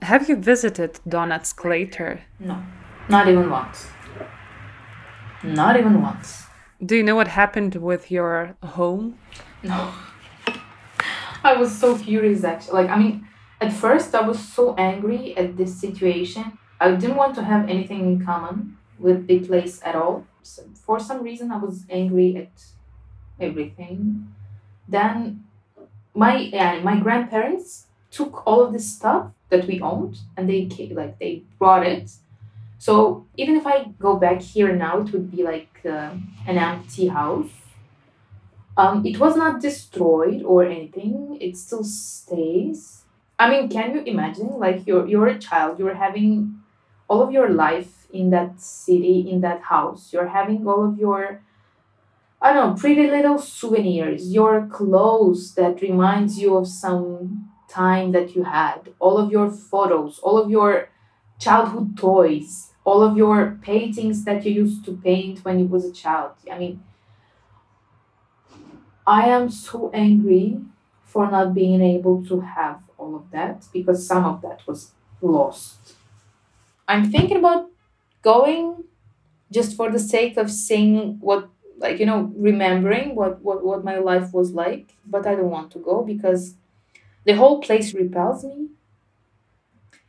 Have 0.00 0.26
you 0.30 0.36
visited 0.36 1.00
Donetsk 1.06 1.62
later? 1.62 2.22
No, 2.40 2.62
not 3.10 3.28
even 3.28 3.50
once. 3.50 3.88
Not 5.44 5.78
even 5.78 6.00
once. 6.00 6.44
Do 6.82 6.96
you 6.96 7.02
know 7.02 7.14
what 7.14 7.28
happened 7.28 7.74
with 7.74 8.10
your 8.10 8.56
home? 8.62 9.18
No. 9.62 9.92
I 11.44 11.52
was 11.54 11.76
so 11.76 11.98
curious 11.98 12.44
actually. 12.44 12.82
Like, 12.82 12.90
I 12.90 12.98
mean, 12.98 13.28
at 13.60 13.74
first 13.74 14.14
I 14.14 14.22
was 14.26 14.38
so 14.38 14.74
angry 14.76 15.36
at 15.36 15.58
this 15.58 15.78
situation. 15.78 16.56
I 16.80 16.92
didn't 16.92 17.16
want 17.16 17.34
to 17.34 17.42
have 17.42 17.68
anything 17.68 18.00
in 18.00 18.24
common 18.24 18.77
with 18.98 19.26
the 19.26 19.40
place 19.40 19.80
at 19.84 19.94
all. 19.94 20.26
So 20.42 20.64
for 20.74 20.98
some 20.98 21.22
reason, 21.22 21.52
I 21.52 21.58
was 21.58 21.84
angry 21.90 22.36
at 22.36 22.64
everything. 23.40 24.34
Then 24.88 25.44
my 26.14 26.80
my 26.82 26.96
grandparents 26.98 27.86
took 28.10 28.46
all 28.46 28.64
of 28.64 28.72
this 28.72 28.90
stuff 28.92 29.30
that 29.50 29.66
we 29.66 29.80
owned 29.80 30.18
and 30.36 30.48
they 30.48 30.68
like 30.92 31.18
they 31.18 31.42
brought 31.58 31.86
it 31.86 32.10
so 32.78 33.26
even 33.36 33.56
if 33.56 33.66
i 33.66 33.84
go 33.98 34.16
back 34.16 34.40
here 34.40 34.74
now 34.74 34.98
it 35.00 35.12
would 35.12 35.30
be 35.30 35.42
like 35.42 35.80
uh, 35.84 36.10
an 36.46 36.58
empty 36.58 37.08
house 37.08 37.50
um, 38.76 39.04
it 39.04 39.18
was 39.18 39.36
not 39.36 39.60
destroyed 39.60 40.42
or 40.42 40.64
anything 40.64 41.36
it 41.40 41.56
still 41.56 41.84
stays 41.84 43.02
i 43.38 43.50
mean 43.50 43.68
can 43.68 43.94
you 43.94 44.02
imagine 44.02 44.50
like 44.58 44.86
you're 44.86 45.06
you're 45.06 45.28
a 45.28 45.38
child 45.38 45.78
you're 45.78 45.94
having 45.94 46.60
all 47.08 47.22
of 47.22 47.32
your 47.32 47.50
life 47.50 47.97
in 48.12 48.30
that 48.30 48.60
city 48.60 49.28
in 49.30 49.40
that 49.40 49.60
house 49.62 50.12
you're 50.12 50.28
having 50.28 50.66
all 50.66 50.84
of 50.88 50.98
your 50.98 51.42
i 52.40 52.52
don't 52.52 52.70
know 52.70 52.80
pretty 52.80 53.06
little 53.06 53.38
souvenirs 53.38 54.32
your 54.32 54.66
clothes 54.66 55.54
that 55.54 55.82
reminds 55.82 56.38
you 56.38 56.56
of 56.56 56.66
some 56.66 57.48
time 57.68 58.12
that 58.12 58.34
you 58.34 58.44
had, 58.44 58.90
all 58.98 59.18
of 59.18 59.30
your 59.30 59.50
photos, 59.50 60.18
all 60.20 60.38
of 60.38 60.50
your 60.50 60.88
childhood 61.38 61.96
toys, 61.96 62.72
all 62.84 63.02
of 63.02 63.16
your 63.16 63.58
paintings 63.62 64.24
that 64.24 64.44
you 64.44 64.52
used 64.52 64.84
to 64.86 64.96
paint 64.96 65.44
when 65.44 65.58
you 65.58 65.66
was 65.66 65.84
a 65.84 65.92
child. 65.92 66.32
I 66.50 66.58
mean, 66.58 66.82
I 69.06 69.28
am 69.28 69.50
so 69.50 69.90
angry 69.94 70.60
for 71.04 71.30
not 71.30 71.54
being 71.54 71.82
able 71.82 72.24
to 72.26 72.40
have 72.40 72.80
all 72.96 73.14
of 73.16 73.30
that 73.30 73.66
because 73.72 74.06
some 74.06 74.24
of 74.24 74.42
that 74.42 74.66
was 74.66 74.92
lost. 75.20 75.94
I'm 76.86 77.10
thinking 77.10 77.36
about 77.38 77.70
going 78.22 78.84
just 79.50 79.76
for 79.76 79.90
the 79.90 79.98
sake 79.98 80.36
of 80.36 80.50
seeing 80.50 81.18
what 81.20 81.48
like 81.78 81.98
you 82.00 82.06
know 82.06 82.32
remembering 82.36 83.14
what 83.14 83.40
what 83.42 83.64
what 83.64 83.84
my 83.84 83.96
life 83.98 84.32
was 84.32 84.52
like 84.52 84.94
but 85.06 85.26
i 85.26 85.34
don't 85.34 85.50
want 85.50 85.70
to 85.70 85.78
go 85.78 86.02
because 86.02 86.54
the 87.28 87.34
whole 87.34 87.60
place 87.60 87.92
repels 87.92 88.42
me. 88.42 88.68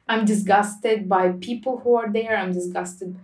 I'm 0.07 0.23
disgusted 0.23 1.09
by 1.09 1.33
people 1.33 1.79
who 1.79 1.95
are 1.95 2.09
there. 2.09 2.37
I'm 2.37 2.53
disgusted. 2.53 3.17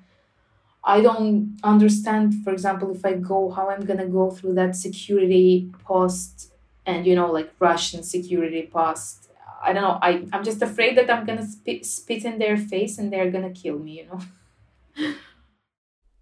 I 0.83 1.01
don't 1.01 1.57
understand, 1.63 2.43
for 2.43 2.51
example, 2.51 2.91
if 2.91 3.05
I 3.05 3.13
go, 3.13 3.49
how 3.51 3.69
I'm 3.69 3.85
gonna 3.85 4.07
go 4.07 4.31
through 4.31 4.55
that 4.55 4.75
security 4.75 5.71
post 5.85 6.51
and, 6.85 7.07
you 7.07 7.15
know, 7.15 7.31
like 7.31 7.51
Russian 7.59 8.03
security 8.03 8.69
post. 8.71 9.29
I 9.63 9.73
don't 9.73 9.83
know. 9.83 9.97
I, 10.01 10.27
I'm 10.33 10.43
just 10.43 10.61
afraid 10.61 10.97
that 10.97 11.09
I'm 11.09 11.25
gonna 11.25 11.47
spit, 11.47 11.85
spit 11.85 12.25
in 12.25 12.37
their 12.37 12.57
face 12.57 12.97
and 12.97 13.13
they're 13.13 13.31
gonna 13.31 13.51
kill 13.51 13.79
me, 13.79 13.99
you 13.99 14.07
know. 14.07 14.19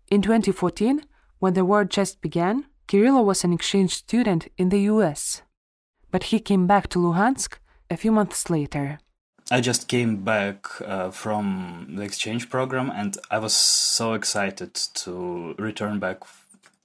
in 0.10 0.22
2014, 0.22 1.06
when 1.40 1.54
the 1.54 1.66
war 1.66 1.86
just 1.86 2.22
began, 2.22 2.66
Kirilo 2.88 3.24
was 3.24 3.44
an 3.44 3.54
exchange 3.54 3.96
student 3.96 4.48
in 4.58 4.70
the 4.70 4.82
US. 4.82 5.42
But 6.12 6.26
he 6.26 6.40
came 6.40 6.68
back 6.68 6.88
to 6.90 7.00
Luhansk 7.00 7.58
a 7.90 7.98
few 7.98 8.12
months 8.12 8.50
later. 8.50 9.00
I 9.52 9.60
just 9.60 9.88
came 9.88 10.24
back 10.24 10.68
uh, 10.82 11.12
from 11.12 11.96
the 11.96 12.04
exchange 12.04 12.50
program 12.50 12.90
and 12.90 13.18
I 13.30 13.40
was 13.40 13.54
so 13.54 14.14
excited 14.14 14.74
to 14.74 15.56
return 15.58 16.00
back 16.00 16.20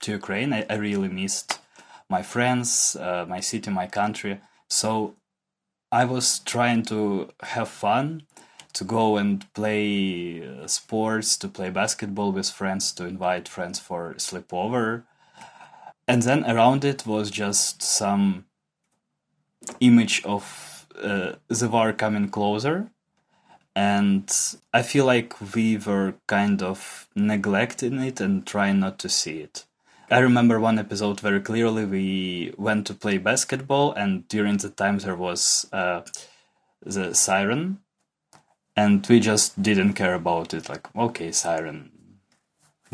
to 0.01 0.13
Ukraine. 0.13 0.53
I, 0.53 0.67
I 0.69 0.75
really 0.75 1.09
missed 1.09 1.61
my 2.09 2.23
friends, 2.23 2.97
uh, 2.97 3.27
my 3.29 3.41
city, 3.41 3.71
my 3.71 3.87
country. 3.87 4.41
So 4.69 5.15
I 5.93 6.05
was 6.05 6.41
trying 6.41 6.83
to 6.87 7.31
have 7.43 7.69
fun, 7.69 8.23
to 8.79 8.85
go 8.85 9.17
and 9.17 9.53
play 9.55 10.47
uh, 10.47 10.65
sports, 10.69 11.37
to 11.37 11.49
play 11.49 11.69
basketball 11.69 12.31
with 12.31 12.49
friends, 12.49 12.93
to 12.93 13.05
invite 13.05 13.49
friends 13.49 13.81
for 13.81 14.15
sleepover. 14.15 15.03
And 16.07 16.23
then 16.23 16.45
around 16.45 16.85
it 16.85 17.05
was 17.05 17.29
just 17.29 17.83
some 17.83 18.45
image 19.81 20.23
of 20.25 20.87
uh, 21.03 21.33
the 21.49 21.69
war 21.69 21.93
coming 21.93 22.29
closer. 22.29 22.91
And 23.75 24.33
i 24.73 24.83
feel 24.83 25.05
like 25.05 25.35
we 25.55 25.77
were 25.77 26.15
kind 26.29 26.63
of 26.63 27.09
neglecting 27.17 27.99
it 27.99 28.21
and 28.21 28.47
trying 28.47 28.79
not 28.79 29.01
to 29.01 29.09
see 29.09 29.41
it. 29.41 29.65
I 30.09 30.21
remember 30.21 30.61
one 30.61 30.79
episode 30.79 31.21
very 31.21 31.41
clearly. 31.41 31.85
We 31.85 32.55
went 32.57 32.87
to 32.87 32.95
play 32.95 33.19
basketball 33.19 33.93
and 33.93 34.27
during 34.29 34.59
the 34.59 34.71
time 34.71 34.99
there 34.99 35.17
was 35.17 35.67
uh, 35.73 36.03
the 36.81 37.13
siren 37.13 37.81
and 38.81 39.07
we 39.11 39.19
just 39.31 39.61
didn't 39.69 39.95
care 40.01 40.15
about 40.15 40.55
it 40.59 40.69
like 40.73 40.87
okay 41.07 41.31
siren 41.43 41.79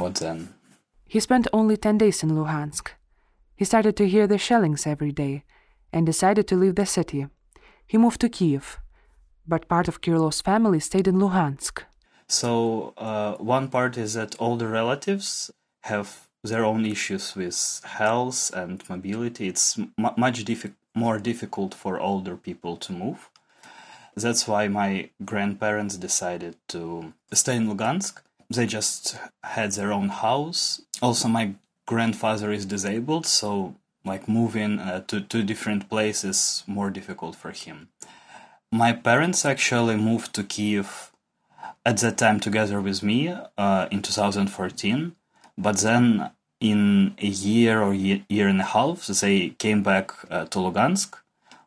what 0.02 0.14
then 0.24 0.38
he 1.14 1.20
spent 1.20 1.54
only 1.60 1.76
10 1.76 1.98
days 2.04 2.22
in 2.24 2.30
luhansk 2.38 2.90
he 3.56 3.64
started 3.64 3.94
to 3.96 4.10
hear 4.14 4.26
the 4.26 4.44
shellings 4.46 4.86
every 4.86 5.12
day 5.12 5.34
and 5.92 6.06
decided 6.06 6.44
to 6.48 6.56
leave 6.62 6.76
the 6.76 6.90
city 6.96 7.26
he 7.86 7.98
moved 7.98 8.20
to 8.22 8.28
Kiev, 8.28 8.78
but 9.46 9.68
part 9.68 9.88
of 9.88 10.00
Kirilo's 10.00 10.40
family 10.40 10.80
stayed 10.80 11.06
in 11.06 11.16
Luhansk. 11.16 11.82
So, 12.28 12.94
uh, 12.96 13.34
one 13.34 13.68
part 13.68 13.98
is 13.98 14.14
that 14.14 14.34
all 14.36 14.56
the 14.56 14.68
relatives 14.68 15.50
have 15.82 16.28
their 16.42 16.64
own 16.64 16.86
issues 16.86 17.36
with 17.36 17.80
health 17.84 18.50
and 18.54 18.82
mobility. 18.88 19.48
It's 19.48 19.78
m- 19.78 19.92
much 20.16 20.44
diffi- 20.44 20.74
more 20.94 21.18
difficult 21.18 21.74
for 21.74 22.00
older 22.00 22.36
people 22.36 22.76
to 22.78 22.92
move. 22.92 23.30
That's 24.16 24.46
why 24.46 24.68
my 24.68 25.10
grandparents 25.24 25.96
decided 25.96 26.56
to 26.68 27.12
stay 27.32 27.56
in 27.56 27.68
Lugansk. 27.68 28.20
They 28.48 28.66
just 28.66 29.16
had 29.42 29.72
their 29.72 29.92
own 29.92 30.08
house. 30.08 30.82
Also, 31.02 31.28
my 31.28 31.54
grandfather 31.86 32.52
is 32.52 32.66
disabled, 32.66 33.26
so 33.26 33.74
like 34.04 34.28
moving 34.28 34.78
uh, 34.78 35.00
to 35.08 35.20
two 35.20 35.42
different 35.42 35.88
places 35.88 36.62
more 36.66 36.90
difficult 36.90 37.34
for 37.34 37.50
him. 37.50 37.88
My 38.70 38.92
parents 38.92 39.44
actually 39.44 39.96
moved 39.96 40.34
to 40.34 40.44
Kiev 40.44 41.10
at 41.86 41.98
that 41.98 42.18
time 42.18 42.40
together 42.40 42.80
with 42.80 43.02
me 43.02 43.34
uh, 43.58 43.88
in 43.90 44.02
2014, 44.02 45.16
but 45.56 45.78
then 45.78 46.30
in 46.60 47.14
a 47.18 47.26
year 47.26 47.82
or 47.82 47.92
year 47.92 48.48
and 48.48 48.60
a 48.60 48.64
half 48.64 49.06
they 49.06 49.50
came 49.50 49.82
back 49.82 50.12
uh, 50.30 50.44
to 50.46 50.58
Lugansk 50.58 51.16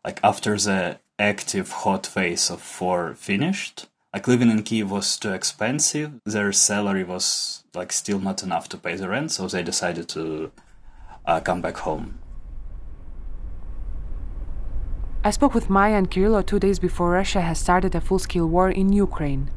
like 0.03 0.19
after 0.23 0.57
the 0.57 0.97
active 1.19 1.71
hot 1.71 2.05
phase 2.05 2.49
of 2.49 2.61
four 2.61 3.15
finished, 3.15 3.87
like 4.13 4.27
living 4.27 4.49
in 4.51 4.63
Kiev 4.63 4.91
was 4.91 5.17
too 5.17 5.33
expensive. 5.33 6.13
Their 6.25 6.51
salary 6.51 7.03
was 7.03 7.63
like 7.73 7.91
still 7.91 8.19
not 8.19 8.43
enough 8.43 8.69
to 8.69 8.77
pay 8.77 8.95
the 8.95 9.09
rent, 9.09 9.31
so 9.31 9.47
they 9.47 9.63
decided 9.63 10.07
to 10.09 10.51
uh, 11.25 11.39
come 11.39 11.61
back 11.61 11.77
home. 11.77 12.19
I 15.23 15.31
spoke 15.31 15.53
with 15.53 15.69
Maya 15.69 15.95
and 15.95 16.09
Kirilo 16.09 16.45
two 16.45 16.59
days 16.59 16.79
before 16.79 17.11
Russia 17.11 17.41
has 17.41 17.59
started 17.59 17.95
a 17.95 18.01
full 18.01 18.19
scale 18.19 18.47
war 18.47 18.69
in 18.69 18.93
Ukraine. 18.93 19.51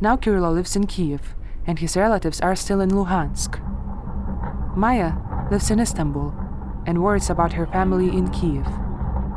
Now 0.00 0.16
Kirilo 0.16 0.52
lives 0.52 0.76
in 0.76 0.86
Kiev, 0.86 1.34
and 1.66 1.78
his 1.78 1.96
relatives 1.96 2.40
are 2.40 2.56
still 2.56 2.80
in 2.80 2.90
Luhansk. 2.90 3.58
Maya 4.76 5.12
lives 5.50 5.70
in 5.70 5.80
Istanbul 5.80 6.34
and 6.86 7.02
worries 7.02 7.30
about 7.30 7.54
her 7.54 7.66
family 7.66 8.08
in 8.08 8.30
Kiev. 8.30 8.66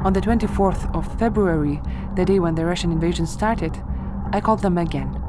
On 0.04 0.14
the 0.14 0.22
24th 0.22 0.96
of 0.96 1.20
February, 1.20 1.80
the 2.16 2.26
day 2.26 2.40
when 2.40 2.56
the 2.56 2.66
Russian 2.66 2.92
invasion 2.92 3.28
started, 3.28 3.80
I 4.34 4.42
called 4.42 4.62
them 4.64 4.80
again. 4.80 5.22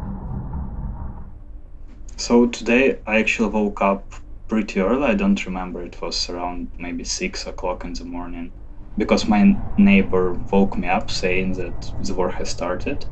So 2.16 2.46
today 2.46 2.98
I 3.06 3.18
actually 3.18 3.50
woke 3.50 3.82
up 3.82 4.14
pretty 4.48 4.80
early. 4.80 5.04
I 5.04 5.14
don't 5.14 5.44
remember, 5.44 5.82
it 5.82 6.00
was 6.00 6.30
around 6.30 6.70
maybe 6.78 7.04
6 7.04 7.46
o'clock 7.46 7.84
in 7.84 7.92
the 7.92 8.04
morning 8.04 8.50
because 8.96 9.28
my 9.28 9.56
neighbor 9.76 10.32
woke 10.50 10.78
me 10.78 10.88
up 10.88 11.10
saying 11.10 11.52
that 11.54 11.92
the 12.02 12.14
war 12.14 12.30
has 12.30 12.48
started 12.48 13.04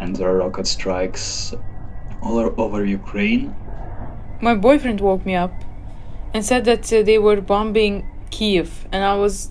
and 0.00 0.16
there 0.16 0.28
are 0.28 0.38
rocket 0.38 0.66
strikes 0.66 1.54
all 2.22 2.38
over 2.38 2.84
Ukraine. 2.84 3.54
My 4.40 4.56
boyfriend 4.56 5.00
woke 5.00 5.24
me 5.24 5.36
up 5.36 5.52
and 6.34 6.44
said 6.44 6.64
that 6.64 6.92
uh, 6.92 7.02
they 7.02 7.18
were 7.18 7.40
bombing 7.40 8.08
Kiev, 8.30 8.86
and 8.92 9.04
I 9.04 9.14
was 9.16 9.50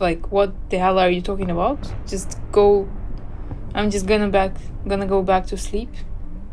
like, 0.00 0.30
"What 0.32 0.52
the 0.70 0.78
hell 0.78 0.98
are 0.98 1.10
you 1.10 1.22
talking 1.22 1.50
about? 1.50 1.92
Just 2.06 2.38
go. 2.52 2.88
I'm 3.74 3.90
just 3.90 4.06
gonna 4.06 4.28
back, 4.28 4.56
gonna 4.86 5.06
go 5.06 5.22
back 5.22 5.46
to 5.46 5.56
sleep. 5.56 5.90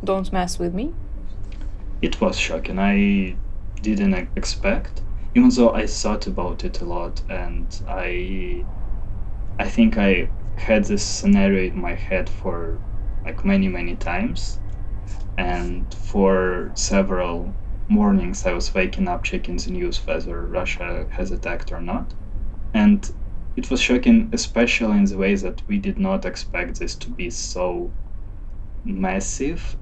Don't 0.03 0.31
mess 0.33 0.59
with 0.59 0.73
me." 0.73 0.93
It 2.01 2.19
was 2.19 2.37
shocking. 2.37 2.79
I 2.79 3.35
didn't 3.81 4.29
expect, 4.35 5.01
even 5.35 5.49
though 5.49 5.73
I 5.73 5.85
thought 5.87 6.27
about 6.27 6.63
it 6.63 6.81
a 6.81 6.85
lot, 6.85 7.21
and 7.29 7.67
I, 7.87 8.65
I 9.59 9.65
think 9.65 9.97
I 9.97 10.29
had 10.57 10.85
this 10.85 11.03
scenario 11.03 11.71
in 11.71 11.79
my 11.79 11.95
head 11.95 12.29
for 12.29 12.77
like 13.25 13.45
many 13.45 13.67
many 13.67 13.95
times 13.95 14.59
and 15.37 15.93
for 15.93 16.71
several 16.75 17.53
mornings 17.87 18.45
I 18.45 18.53
was 18.53 18.73
waking 18.73 19.07
up 19.07 19.23
checking 19.23 19.57
the 19.57 19.71
news 19.71 20.05
whether 20.05 20.41
Russia 20.41 21.05
has 21.11 21.31
attacked 21.31 21.71
or 21.71 21.81
not. 21.81 22.13
And 22.73 23.11
it 23.55 23.69
was 23.69 23.81
shocking, 23.81 24.29
especially 24.33 24.97
in 24.97 25.05
the 25.05 25.17
way 25.17 25.35
that 25.35 25.61
we 25.67 25.77
did 25.77 25.97
not 25.97 26.25
expect 26.25 26.79
this 26.79 26.95
to 26.95 27.09
be 27.09 27.29
so 27.29 27.91
massive. 28.85 29.75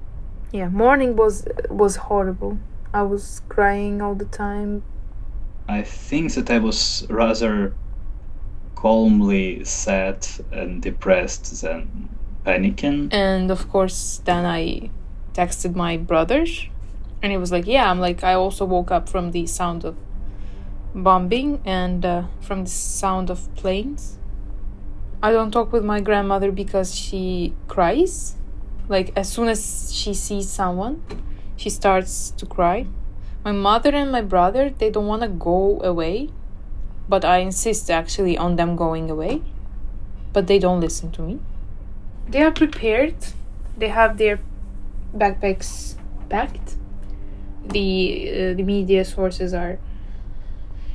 Yeah, 0.51 0.69
morning 0.69 1.15
was 1.15 1.47
was 1.69 1.95
horrible. 1.95 2.57
I 2.93 3.03
was 3.03 3.41
crying 3.49 4.01
all 4.01 4.15
the 4.15 4.25
time. 4.25 4.83
I 5.67 5.83
think 5.83 6.33
that 6.33 6.49
I 6.49 6.57
was 6.57 7.05
rather 7.09 7.75
calmly 8.75 9.63
sad 9.63 10.25
and 10.51 10.81
depressed 10.81 11.61
than 11.61 12.09
panicking. 12.45 13.13
And 13.13 13.51
of 13.51 13.69
course, 13.69 14.21
then 14.25 14.45
I 14.45 14.89
texted 15.33 15.75
my 15.75 15.97
brothers, 15.97 16.67
and 17.21 17.31
he 17.31 17.37
was 17.37 17.51
like 17.51 17.67
yeah 17.67 17.89
i'm 17.89 17.99
like 17.99 18.23
i 18.23 18.33
also 18.33 18.65
woke 18.65 18.91
up 18.91 19.09
from 19.09 19.31
the 19.31 19.45
sound 19.45 19.83
of 19.83 19.95
bombing 20.93 21.61
and 21.65 22.05
uh, 22.05 22.23
from 22.41 22.63
the 22.63 22.69
sound 22.69 23.29
of 23.29 23.53
planes. 23.55 24.17
I 25.21 25.31
don't 25.31 25.51
talk 25.51 25.73
with 25.73 25.83
my 25.83 25.99
grandmother 25.99 26.51
because 26.51 26.95
she 26.95 27.53
cries. 27.67 28.35
Like 28.87 29.11
as 29.15 29.31
soon 29.31 29.49
as 29.49 29.93
she 29.93 30.13
sees 30.13 30.49
someone 30.49 31.03
she 31.59 31.69
starts 31.69 32.31
to 32.31 32.45
cry. 32.45 32.87
My 33.43 33.51
mother 33.51 33.89
and 33.93 34.11
my 34.11 34.21
brother 34.21 34.69
they 34.69 34.89
don't 34.89 35.07
want 35.07 35.21
to 35.21 35.27
go 35.27 35.81
away 35.83 36.29
but 37.09 37.25
i 37.25 37.37
insist 37.39 37.89
actually 37.89 38.37
on 38.37 38.55
them 38.55 38.75
going 38.75 39.09
away 39.09 39.41
but 40.31 40.47
they 40.47 40.59
don't 40.59 40.79
listen 40.79 41.11
to 41.11 41.21
me. 41.21 41.39
They 42.27 42.43
are 42.43 42.51
prepared. 42.51 43.15
They 43.77 43.87
have 43.87 44.17
their 44.17 44.39
backpacks 45.15 45.95
packed. 46.29 46.75
The 47.65 48.29
uh, 48.29 48.53
the 48.53 48.63
media 48.63 49.03
sources 49.03 49.53
are 49.53 49.79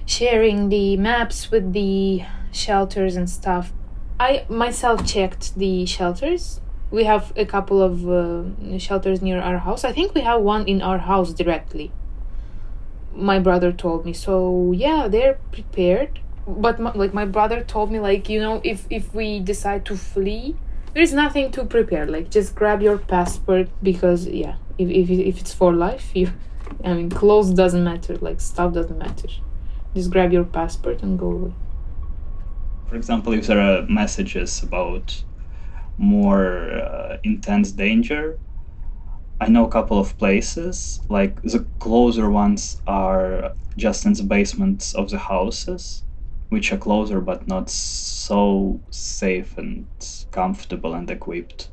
sharing 0.06 0.68
the 0.68 0.96
maps 0.96 1.50
with 1.50 1.72
the 1.72 2.22
shelters 2.52 3.16
and 3.16 3.28
stuff. 3.28 3.72
I 4.18 4.44
myself 4.48 5.06
checked 5.06 5.56
the 5.56 5.86
shelters. 5.86 6.60
We 6.90 7.04
have 7.04 7.32
a 7.36 7.44
couple 7.44 7.82
of 7.82 8.08
uh, 8.08 8.78
shelters 8.78 9.20
near 9.20 9.40
our 9.40 9.58
house. 9.58 9.84
I 9.84 9.92
think 9.92 10.14
we 10.14 10.20
have 10.20 10.42
one 10.42 10.66
in 10.66 10.80
our 10.82 10.98
house 10.98 11.32
directly. 11.32 11.90
My 13.14 13.38
brother 13.38 13.72
told 13.72 14.04
me. 14.04 14.12
So 14.12 14.72
yeah, 14.72 15.08
they're 15.08 15.38
prepared. 15.50 16.20
But 16.46 16.78
my, 16.78 16.92
like 16.92 17.14
my 17.14 17.24
brother 17.24 17.62
told 17.62 17.90
me, 17.90 17.98
like 17.98 18.28
you 18.28 18.40
know, 18.40 18.60
if 18.64 18.86
if 18.90 19.14
we 19.14 19.40
decide 19.40 19.84
to 19.86 19.96
flee, 19.96 20.56
there 20.92 21.02
is 21.02 21.12
nothing 21.12 21.50
to 21.52 21.64
prepare. 21.64 22.06
Like 22.06 22.30
just 22.30 22.54
grab 22.54 22.82
your 22.82 22.98
passport 22.98 23.68
because 23.82 24.26
yeah, 24.28 24.56
if 24.78 24.88
if 24.90 25.10
if 25.10 25.40
it's 25.40 25.54
for 25.54 25.72
life, 25.72 26.14
you 26.14 26.30
I 26.84 26.92
mean, 26.92 27.10
clothes 27.10 27.50
doesn't 27.50 27.82
matter, 27.82 28.16
like 28.16 28.40
stuff 28.40 28.74
doesn't 28.74 28.98
matter. 28.98 29.28
Just 29.94 30.10
grab 30.10 30.32
your 30.32 30.44
passport 30.44 31.02
and 31.02 31.18
go 31.18 31.30
away. 31.30 31.52
For 32.88 32.96
example, 32.96 33.32
if 33.32 33.46
there 33.46 33.60
are 33.60 33.86
messages 33.86 34.62
about 34.62 35.22
more 35.98 36.70
uh, 36.70 37.18
intense 37.22 37.70
danger, 37.70 38.38
I 39.40 39.48
know 39.48 39.66
a 39.66 39.70
couple 39.70 39.98
of 39.98 40.16
places. 40.18 41.00
Like 41.08 41.40
the 41.42 41.64
closer 41.78 42.28
ones 42.30 42.80
are 42.86 43.52
just 43.76 44.04
in 44.06 44.14
the 44.14 44.22
basements 44.24 44.94
of 44.94 45.10
the 45.10 45.18
houses, 45.18 46.02
which 46.48 46.72
are 46.72 46.78
closer 46.78 47.20
but 47.20 47.46
not 47.46 47.70
so 47.70 48.80
safe 48.90 49.56
and 49.58 49.86
comfortable 50.32 50.94
and 50.94 51.08
equipped. 51.10 51.70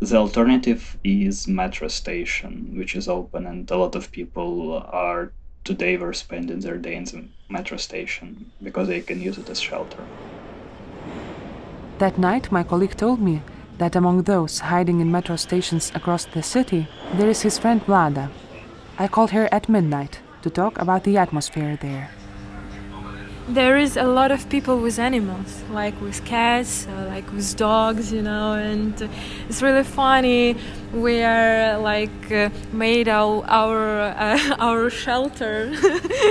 The 0.00 0.16
alternative 0.16 0.98
is 1.02 1.48
metro 1.48 1.88
station, 1.88 2.74
which 2.76 2.94
is 2.94 3.08
open, 3.08 3.46
and 3.46 3.70
a 3.70 3.76
lot 3.76 3.94
of 3.94 4.12
people 4.12 4.84
are 4.92 5.32
today 5.64 5.96
were 5.96 6.12
spending 6.12 6.60
their 6.60 6.76
day 6.76 6.94
in 6.94 7.32
metro 7.48 7.76
station 7.76 8.52
because 8.62 8.88
they 8.88 9.00
can 9.00 9.20
use 9.20 9.38
it 9.38 9.48
as 9.48 9.60
shelter. 9.60 10.04
That 11.98 12.18
night, 12.18 12.52
my 12.52 12.62
colleague 12.62 12.96
told 12.96 13.20
me 13.20 13.42
that 13.78 13.96
among 13.96 14.22
those 14.22 14.60
hiding 14.60 15.00
in 15.00 15.10
metro 15.10 15.36
stations 15.36 15.90
across 15.94 16.26
the 16.26 16.42
city, 16.42 16.86
there 17.14 17.30
is 17.30 17.42
his 17.42 17.58
friend 17.58 17.80
Vlada. 17.86 18.30
I 18.98 19.08
called 19.08 19.30
her 19.30 19.48
at 19.52 19.68
midnight 19.68 20.20
to 20.42 20.50
talk 20.50 20.78
about 20.78 21.04
the 21.04 21.16
atmosphere 21.16 21.78
there 21.80 22.10
there 23.48 23.76
is 23.76 23.96
a 23.96 24.04
lot 24.04 24.30
of 24.30 24.48
people 24.48 24.78
with 24.78 24.98
animals, 24.98 25.62
like 25.70 26.00
with 26.00 26.24
cats, 26.24 26.86
uh, 26.86 27.06
like 27.08 27.30
with 27.32 27.56
dogs, 27.56 28.12
you 28.12 28.22
know, 28.22 28.54
and 28.54 29.08
it's 29.48 29.60
really 29.60 29.84
funny. 29.84 30.56
We 30.92 31.22
are 31.22 31.78
like 31.78 32.32
uh, 32.32 32.48
made 32.72 33.08
our 33.08 33.44
our, 33.46 34.00
uh, 34.00 34.56
our 34.58 34.88
shelter 34.88 35.74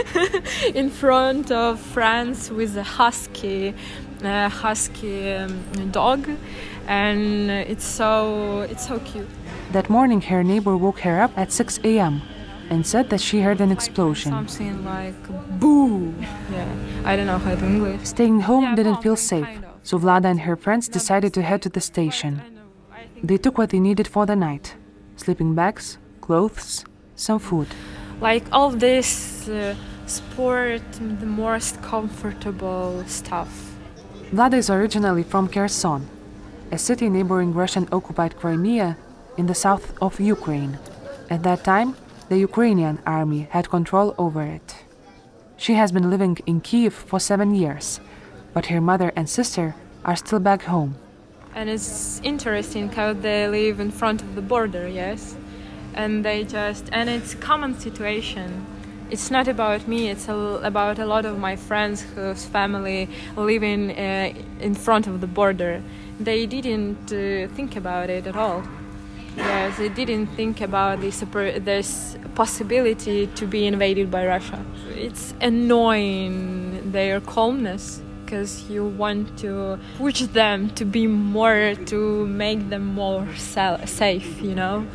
in 0.74 0.90
front 0.90 1.52
of 1.52 1.80
France 1.80 2.50
with 2.50 2.76
a 2.78 2.84
husky, 2.84 3.76
husky 4.24 5.34
um, 5.34 5.92
dog, 5.92 6.28
and 6.88 7.52
it's 7.52 7.86
so 7.86 8.62
it's 8.62 8.88
so 8.88 9.00
cute. 9.00 9.30
That 9.72 9.90
morning, 9.90 10.22
her 10.22 10.44
neighbor 10.44 10.76
woke 10.76 11.02
her 11.02 11.22
up 11.22 11.38
at 11.38 11.52
6 11.52 11.80
a.m 11.84 12.22
and 12.70 12.86
said 12.86 13.10
that 13.10 13.22
she 13.22 13.42
heard 13.42 13.62
an 13.62 13.72
explosion. 13.72 14.32
Something 14.32 14.86
like 14.86 15.60
boo. 15.60 16.14
Yeah, 16.52 16.68
I 17.06 17.16
don't 17.16 17.28
know 17.28 17.38
how 17.38 17.56
to 17.56 17.66
English. 17.66 18.06
Staying 18.06 18.42
home 18.42 18.76
didn't 18.76 19.02
feel 19.02 19.16
safe, 19.16 19.48
so 19.84 20.00
Vlada 20.00 20.26
and 20.26 20.42
her 20.42 20.56
friends 20.56 20.88
decided 20.88 21.34
to 21.34 21.42
head 21.42 21.62
to 21.64 21.70
the 21.70 21.82
station. 21.82 22.42
They 23.24 23.38
took 23.38 23.58
what 23.58 23.70
they 23.70 23.80
needed 23.80 24.08
for 24.08 24.26
the 24.26 24.36
night 24.36 24.76
sleeping 25.16 25.54
bags, 25.56 25.98
clothes, 26.22 26.84
some 27.16 27.40
food. 27.40 27.68
Like 28.20 28.44
all 28.52 28.70
this 28.72 29.48
uh, 29.48 29.76
sport, 30.06 30.82
the 31.20 31.26
most 31.26 31.82
comfortable 31.82 33.04
stuff. 33.08 33.76
Vlada 34.32 34.56
is 34.56 34.70
originally 34.70 35.24
from 35.24 35.48
Kherson, 35.48 36.08
a 36.72 36.78
city 36.78 37.10
neighboring 37.10 37.54
Russian 37.54 37.88
occupied 37.92 38.36
Crimea 38.36 38.98
in 39.38 39.46
the 39.46 39.56
south 39.56 39.94
of 40.02 40.20
Ukraine. 40.20 40.80
At 41.30 41.44
that 41.44 41.64
time, 41.64 41.96
the 42.30 42.38
Ukrainian 42.38 43.00
army 43.06 43.48
had 43.52 43.70
control 43.70 44.16
over 44.18 44.42
it. 44.42 44.76
She 45.58 45.74
has 45.74 45.92
been 45.92 46.10
living 46.10 46.38
in 46.46 46.62
Kiev 46.62 46.94
for 46.94 47.20
seven 47.20 47.54
years, 47.56 48.00
but 48.54 48.68
her 48.68 48.82
mother 48.82 49.12
and 49.16 49.30
sister 49.30 49.76
are 50.04 50.16
still 50.16 50.40
back 50.40 50.64
home. 50.64 50.96
And 51.56 51.70
it's 51.70 52.20
interesting 52.24 52.90
how 52.90 53.14
they 53.14 53.48
live 53.48 53.80
in 53.80 53.92
front 53.92 54.22
of 54.22 54.36
the 54.36 54.42
border, 54.42 54.88
yes? 54.88 55.36
And 55.94 56.26
they 56.26 56.44
just, 56.44 56.90
and 56.92 57.10
it's 57.10 57.34
a 57.34 57.38
common 57.38 57.80
situation. 57.80 58.66
it's 59.14 59.30
not 59.30 59.48
about 59.48 59.88
me 59.88 60.10
it's 60.10 60.28
a, 60.28 60.36
about 60.64 60.98
a 60.98 61.06
lot 61.06 61.24
of 61.24 61.38
my 61.38 61.56
friends 61.56 62.02
whose 62.02 62.46
family 62.46 63.08
living 63.36 63.92
uh, 63.92 64.34
in 64.60 64.74
front 64.74 65.06
of 65.06 65.22
the 65.22 65.28
border 65.28 65.84
they 66.20 66.48
didn't 66.48 67.06
uh, 67.12 67.48
think 67.56 67.76
about 67.76 68.10
it 68.10 68.26
at 68.26 68.36
all 68.36 68.64
yes 69.38 69.78
they 69.78 69.90
didn't 69.90 70.28
think 70.28 70.62
about 70.62 71.02
this 71.02 71.24
this 71.64 72.18
possibility 72.36 73.28
to 73.28 73.46
be 73.46 73.66
invaded 73.68 74.10
by 74.10 74.26
russia. 74.26 74.64
It's 74.96 75.34
annoying 75.42 76.92
their 76.92 77.22
calmness 77.22 78.02
because 78.26 78.70
you 78.70 78.86
want 78.86 79.38
to 79.40 79.80
push 79.98 80.22
them 80.22 80.70
to 80.72 80.86
be 80.86 81.08
more 81.08 81.76
to 81.86 82.26
make 82.28 82.70
them 82.70 82.86
more 82.86 83.28
safe 83.36 84.42
you 84.42 84.56
know? 84.56 84.86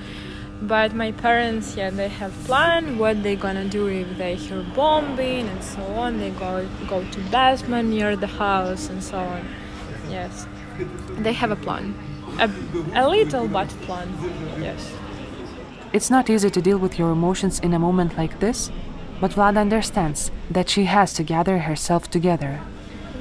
But 0.62 0.94
my 0.94 1.12
parents 1.12 1.76
yeah 1.76 1.90
they 1.90 2.08
have 2.08 2.32
planned 2.44 2.98
what 2.98 3.22
they're 3.22 3.36
gonna 3.36 3.68
do 3.68 3.86
if 3.86 4.18
they 4.18 4.34
hear 4.34 4.62
bombing 4.74 5.46
and 5.48 5.62
so 5.62 5.82
on. 5.82 6.18
They 6.18 6.30
go 6.30 6.68
go 6.88 7.04
to 7.04 7.20
basement 7.30 7.90
near 7.90 8.16
the 8.16 8.26
house 8.26 8.88
and 8.90 9.02
so 9.02 9.18
on. 9.18 9.48
Yes. 10.10 10.48
They 11.18 11.32
have 11.32 11.52
a 11.52 11.56
plan 11.56 11.94
a, 12.38 12.50
a 12.94 13.08
little 13.08 13.48
but 13.48 13.68
plan 13.86 14.08
yes 14.60 14.92
it's 15.92 16.10
not 16.10 16.28
easy 16.30 16.50
to 16.50 16.60
deal 16.60 16.78
with 16.78 16.98
your 16.98 17.10
emotions 17.10 17.58
in 17.60 17.74
a 17.74 17.78
moment 17.78 18.16
like 18.16 18.38
this 18.40 18.70
but 19.20 19.32
vlad 19.32 19.58
understands 19.58 20.30
that 20.50 20.68
she 20.68 20.84
has 20.84 21.12
to 21.12 21.22
gather 21.22 21.58
herself 21.58 22.10
together 22.10 22.60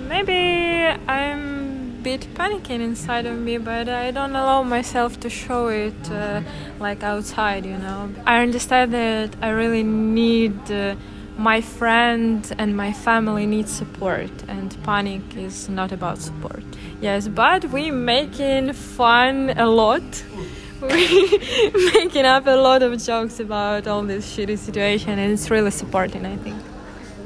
maybe 0.08 0.88
i'm 1.08 1.58
a 1.97 2.03
bit 2.03 2.21
panicking 2.36 2.82
inside 2.82 3.25
of 3.25 3.38
me, 3.38 3.58
but 3.58 3.89
I 3.89 4.12
don't 4.12 4.36
allow 4.36 4.63
myself 4.63 5.19
to 5.21 5.30
show 5.30 5.67
it 5.67 6.12
uh, 6.12 6.41
like 6.80 7.03
outside, 7.03 7.65
you 7.65 7.77
know. 7.77 8.10
I 8.25 8.41
understand 8.41 8.93
that 8.93 9.36
I 9.41 9.49
really 9.49 9.84
need. 9.84 10.71
Uh, 10.71 10.95
my 11.38 11.62
friend 11.62 12.54
and 12.58 12.76
my 12.76 12.91
family 12.91 13.45
need 13.45 13.67
support 13.69 14.32
and 14.47 14.78
panic 14.84 15.21
is 15.36 15.69
not 15.69 15.91
about 15.91 16.17
support 16.17 16.63
yes 17.02 17.28
but 17.28 17.65
we 17.65 17.91
making 17.91 18.73
fun 18.73 19.52
a 19.58 19.67
lot 19.67 20.23
we 20.82 21.71
making 21.93 22.26
up 22.26 22.45
a 22.47 22.56
lot 22.56 22.82
of 22.84 23.02
jokes 23.02 23.39
about 23.39 23.88
all 23.88 24.04
this 24.04 24.36
shitty 24.36 24.58
situation 24.58 25.19
and 25.19 25.32
it's 25.32 25.50
really 25.50 25.71
supporting 25.71 26.26
i 26.26 26.36
think 26.38 26.60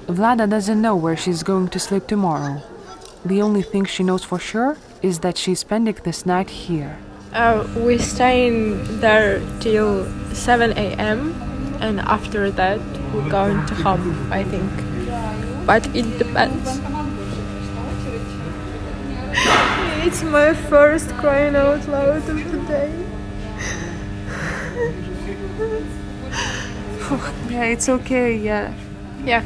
vlada 0.08 0.50
doesn't 0.50 0.82
know 0.82 0.96
where 0.96 1.16
she's 1.16 1.44
going 1.44 1.68
to 1.68 1.80
sleep 1.80 2.06
tomorrow 2.08 2.62
the 3.24 3.42
only 3.42 3.62
thing 3.62 3.86
she 3.86 4.04
knows 4.04 4.24
for 4.24 4.40
sure 4.40 4.78
is 5.04 5.20
that 5.20 5.38
she's 5.38 5.60
spending 5.60 5.96
this 6.04 6.26
night 6.26 6.50
here. 6.50 6.98
Uh, 7.34 7.68
we're 7.78 8.00
staying 8.00 9.00
there 9.00 9.42
till 9.60 10.06
7 10.34 10.72
a.m. 10.72 11.51
and 11.82 12.00
after 12.00 12.50
that 12.52 12.80
we're 13.14 13.30
going 13.30 13.66
to 13.66 13.76
home, 13.76 14.32
I 14.32 14.44
think. 14.44 14.72
But 15.66 15.88
it 15.96 16.18
depends. 16.18 16.80
it's 20.06 20.24
my 20.24 20.54
first 20.54 21.10
crying 21.18 21.56
out 21.56 21.88
loud 21.88 22.30
of 22.30 22.52
the 22.52 22.60
day. 22.68 22.92
yeah, 27.50 27.64
it's 27.66 27.90
okay, 27.90 28.36
yeah. 28.36 28.74
Yeah. 29.24 29.44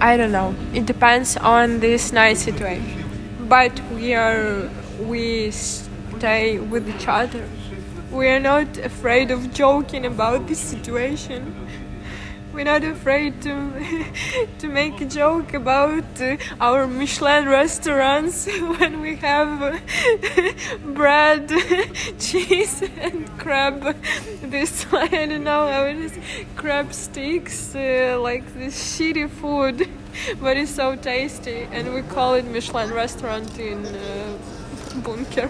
I 0.00 0.16
don't 0.16 0.32
know. 0.32 0.54
It 0.72 0.86
depends 0.86 1.36
on 1.36 1.80
this 1.80 2.12
night 2.12 2.38
situation. 2.38 3.04
But 3.48 3.80
we 3.92 4.14
are 4.14 4.70
we 5.00 5.50
stay 5.50 6.58
with 6.58 6.88
each 6.88 7.08
other. 7.08 7.46
We 8.10 8.26
are 8.26 8.40
not 8.40 8.76
afraid 8.78 9.30
of 9.30 9.54
joking 9.54 10.04
about 10.04 10.48
this 10.48 10.58
situation. 10.58 11.54
We're 12.52 12.64
not 12.64 12.82
afraid 12.82 13.40
to 13.42 13.54
to 14.58 14.66
make 14.66 15.00
a 15.00 15.04
joke 15.04 15.54
about 15.54 16.20
uh, 16.20 16.36
our 16.60 16.88
Michelin 16.88 17.48
restaurants 17.48 18.46
when 18.78 19.00
we 19.00 19.14
have 19.16 19.80
bread, 20.84 21.52
cheese, 22.18 22.82
and 22.98 23.30
crab. 23.38 23.94
This 24.42 24.84
I 24.92 25.06
don't 25.06 25.44
know 25.44 25.68
how 25.68 25.84
it 25.84 25.98
is. 25.98 26.12
Crab 26.56 26.92
sticks, 26.92 27.76
uh, 27.76 28.18
like 28.20 28.44
this 28.54 28.74
shitty 28.98 29.30
food, 29.30 29.88
but 30.40 30.56
it's 30.56 30.74
so 30.74 30.96
tasty, 30.96 31.68
and 31.70 31.94
we 31.94 32.02
call 32.02 32.34
it 32.34 32.44
Michelin 32.44 32.90
restaurant 32.92 33.56
in 33.60 33.86
uh, 33.86 34.36
Bunker. 35.04 35.48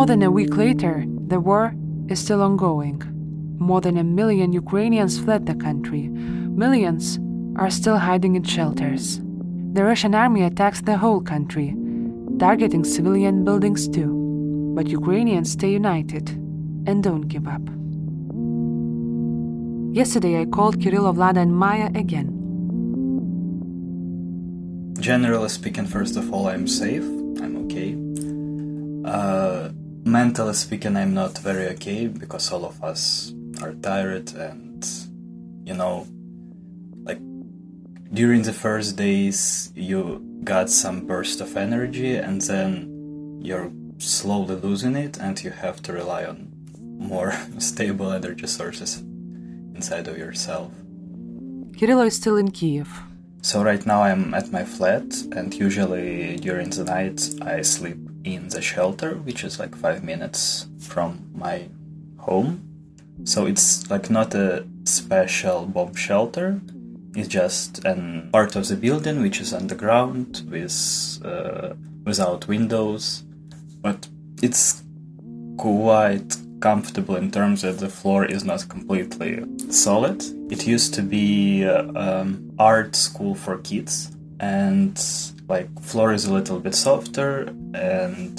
More 0.00 0.06
than 0.06 0.22
a 0.22 0.30
week 0.30 0.56
later, 0.56 1.04
the 1.28 1.38
war 1.38 1.74
is 2.08 2.20
still 2.20 2.40
ongoing. 2.40 3.02
More 3.58 3.82
than 3.82 3.98
a 3.98 4.02
million 4.02 4.50
Ukrainians 4.50 5.20
fled 5.20 5.44
the 5.44 5.54
country. 5.54 6.08
Millions 6.08 7.18
are 7.56 7.68
still 7.68 7.98
hiding 7.98 8.34
in 8.34 8.42
shelters. 8.42 9.20
The 9.74 9.84
Russian 9.84 10.14
army 10.14 10.42
attacks 10.44 10.80
the 10.80 10.96
whole 10.96 11.20
country, 11.20 11.76
targeting 12.38 12.82
civilian 12.82 13.44
buildings 13.44 13.86
too. 13.88 14.72
But 14.74 14.88
Ukrainians 14.88 15.52
stay 15.52 15.70
united 15.72 16.30
and 16.88 17.02
don't 17.02 17.28
give 17.28 17.46
up. 17.46 17.64
Yesterday 19.94 20.40
I 20.40 20.46
called 20.46 20.78
Kirilo, 20.80 21.12
Vlada, 21.14 21.42
and 21.42 21.54
Maya 21.54 21.90
again. 21.94 22.30
Generally 24.98 25.50
speaking, 25.50 25.84
first 25.84 26.16
of 26.16 26.32
all, 26.32 26.48
I'm 26.48 26.66
safe. 26.66 27.04
I'm 27.42 27.54
okay. 27.66 27.90
Uh, 29.04 29.68
mentally 30.04 30.54
speaking, 30.54 30.96
I'm 30.96 31.14
not 31.14 31.38
very 31.38 31.68
okay 31.68 32.06
because 32.06 32.52
all 32.52 32.64
of 32.64 32.82
us 32.82 33.32
are 33.62 33.72
tired 33.74 34.32
and, 34.34 34.86
you 35.64 35.74
know, 35.74 36.06
like 37.04 37.20
during 38.12 38.42
the 38.42 38.52
first 38.52 38.96
days, 38.96 39.72
you 39.74 40.24
got 40.44 40.70
some 40.70 41.06
burst 41.06 41.40
of 41.40 41.56
energy 41.56 42.16
and 42.16 42.40
then 42.40 43.38
you're 43.42 43.70
slowly 43.98 44.56
losing 44.56 44.96
it 44.96 45.18
and 45.18 45.42
you 45.42 45.50
have 45.50 45.82
to 45.82 45.92
rely 45.92 46.24
on 46.24 46.52
more 46.80 47.32
stable 47.58 48.12
energy 48.12 48.46
sources 48.46 48.98
inside 49.74 50.08
of 50.08 50.16
yourself. 50.18 50.72
Kirilo 51.72 52.06
is 52.06 52.16
still 52.16 52.36
in 52.36 52.50
Kiev. 52.50 52.88
So 53.42 53.62
right 53.62 53.84
now 53.86 54.02
I'm 54.02 54.34
at 54.34 54.52
my 54.52 54.64
flat 54.64 55.04
and 55.32 55.54
usually 55.54 56.36
during 56.36 56.68
the 56.70 56.84
night 56.84 57.26
I 57.40 57.62
sleep 57.62 58.09
in 58.24 58.48
the 58.48 58.60
shelter, 58.60 59.14
which 59.14 59.44
is 59.44 59.58
like 59.58 59.74
five 59.74 60.04
minutes 60.04 60.66
from 60.78 61.30
my 61.34 61.68
home. 62.18 62.66
So 63.24 63.46
it's 63.46 63.90
like 63.90 64.10
not 64.10 64.34
a 64.34 64.66
special 64.84 65.66
bomb 65.66 65.94
shelter. 65.94 66.60
It's 67.14 67.28
just 67.28 67.84
an 67.84 68.30
part 68.32 68.56
of 68.56 68.68
the 68.68 68.76
building 68.76 69.20
which 69.20 69.40
is 69.40 69.52
underground 69.52 70.42
with 70.48 71.20
uh, 71.24 71.74
without 72.04 72.48
windows, 72.48 73.24
but 73.82 74.08
it's 74.42 74.82
quite 75.58 76.36
comfortable 76.60 77.16
in 77.16 77.30
terms 77.30 77.62
that 77.62 77.78
the 77.78 77.88
floor 77.88 78.24
is 78.24 78.44
not 78.44 78.68
completely 78.68 79.44
solid. 79.70 80.22
It 80.50 80.66
used 80.66 80.94
to 80.94 81.02
be 81.02 81.64
uh, 81.64 81.90
um, 81.94 82.52
art 82.58 82.94
school 82.94 83.34
for 83.34 83.58
kids, 83.58 84.12
and 84.38 84.98
like 85.50 85.68
floor 85.82 86.12
is 86.12 86.24
a 86.24 86.32
little 86.32 86.60
bit 86.60 86.74
softer 86.74 87.52
and 87.74 88.34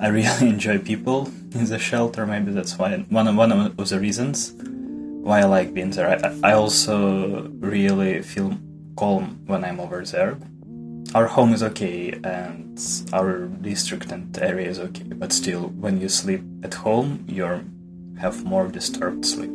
I 0.00 0.08
really 0.08 0.48
enjoy 0.56 0.78
people 0.78 1.30
in 1.54 1.64
the 1.66 1.78
shelter. 1.78 2.26
Maybe 2.26 2.50
that's 2.52 2.76
why 2.78 2.98
one 3.08 3.28
of 3.28 3.36
one 3.36 3.52
of 3.52 3.88
the 3.88 4.00
reasons 4.00 4.52
why 5.26 5.40
I 5.40 5.44
like 5.44 5.72
being 5.72 5.90
there. 5.90 6.08
I, 6.08 6.50
I 6.50 6.52
also 6.54 7.48
really 7.60 8.22
feel 8.22 8.58
calm 8.96 9.24
when 9.46 9.64
I'm 9.64 9.78
over 9.80 10.04
there. 10.04 10.36
Our 11.14 11.26
home 11.26 11.52
is 11.52 11.62
okay 11.70 12.12
and 12.24 12.78
our 13.12 13.46
district 13.70 14.12
and 14.12 14.36
area 14.38 14.68
is 14.68 14.78
okay, 14.78 15.10
but 15.22 15.32
still, 15.32 15.64
when 15.84 16.00
you 16.00 16.08
sleep 16.08 16.42
at 16.62 16.74
home, 16.74 17.24
you 17.28 17.44
have 18.18 18.44
more 18.44 18.68
disturbed 18.68 19.26
sleep. 19.26 19.50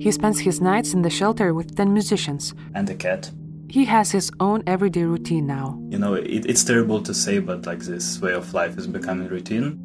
He 0.00 0.10
spends 0.12 0.40
his 0.40 0.60
nights 0.60 0.94
in 0.94 1.02
the 1.02 1.10
shelter 1.10 1.54
with 1.54 1.76
10 1.76 1.92
musicians. 1.92 2.54
And 2.74 2.90
a 2.90 2.94
cat. 2.94 3.30
He 3.68 3.84
has 3.84 4.10
his 4.10 4.30
own 4.40 4.62
everyday 4.66 5.04
routine 5.04 5.46
now. 5.46 5.78
You 5.90 5.98
know, 5.98 6.14
it, 6.14 6.46
it's 6.46 6.64
terrible 6.64 7.02
to 7.02 7.12
say, 7.12 7.38
but 7.38 7.66
like 7.66 7.80
this 7.80 8.18
way 8.20 8.32
of 8.32 8.54
life 8.54 8.78
is 8.78 8.86
becoming 8.86 9.28
routine. 9.28 9.78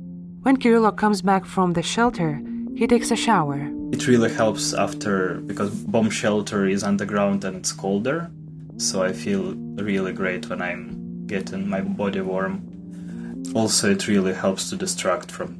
When 0.43 0.57
Kirilo 0.57 0.95
comes 0.95 1.21
back 1.21 1.45
from 1.45 1.73
the 1.73 1.83
shelter, 1.83 2.41
he 2.75 2.87
takes 2.87 3.11
a 3.11 3.15
shower. 3.15 3.69
It 3.91 4.07
really 4.07 4.33
helps 4.33 4.73
after 4.73 5.35
because 5.41 5.71
bomb 5.83 6.09
shelter 6.09 6.65
is 6.65 6.83
underground 6.83 7.43
and 7.43 7.57
it's 7.57 7.73
colder. 7.73 8.31
So 8.77 9.03
I 9.03 9.11
feel 9.11 9.53
really 9.75 10.13
great 10.13 10.49
when 10.49 10.61
I'm 10.61 11.27
getting 11.27 11.67
my 11.67 11.81
body 11.81 12.21
warm. 12.21 13.43
Also, 13.53 13.91
it 13.91 14.07
really 14.07 14.33
helps 14.33 14.69
to 14.69 14.77
distract 14.77 15.29
from 15.29 15.57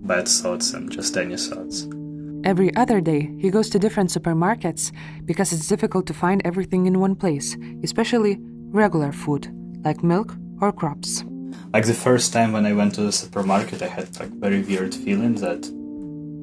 bad 0.00 0.28
thoughts 0.28 0.74
and 0.74 0.90
just 0.90 1.16
any 1.16 1.36
thoughts. 1.36 1.88
Every 2.44 2.76
other 2.76 3.00
day, 3.00 3.34
he 3.38 3.50
goes 3.50 3.70
to 3.70 3.78
different 3.78 4.10
supermarkets 4.10 4.92
because 5.24 5.50
it's 5.50 5.66
difficult 5.66 6.06
to 6.08 6.12
find 6.12 6.42
everything 6.44 6.84
in 6.84 7.00
one 7.00 7.16
place, 7.16 7.56
especially 7.82 8.36
regular 8.68 9.12
food 9.12 9.48
like 9.82 10.04
milk 10.04 10.36
or 10.60 10.70
crops. 10.70 11.24
Like 11.72 11.86
the 11.86 11.94
first 11.94 12.34
time 12.34 12.52
when 12.52 12.66
I 12.66 12.74
went 12.74 12.94
to 12.96 13.00
the 13.00 13.12
supermarket, 13.12 13.80
I 13.80 13.86
had 13.86 14.20
like 14.20 14.28
very 14.28 14.60
weird 14.60 14.94
feeling 14.94 15.36
that 15.36 15.62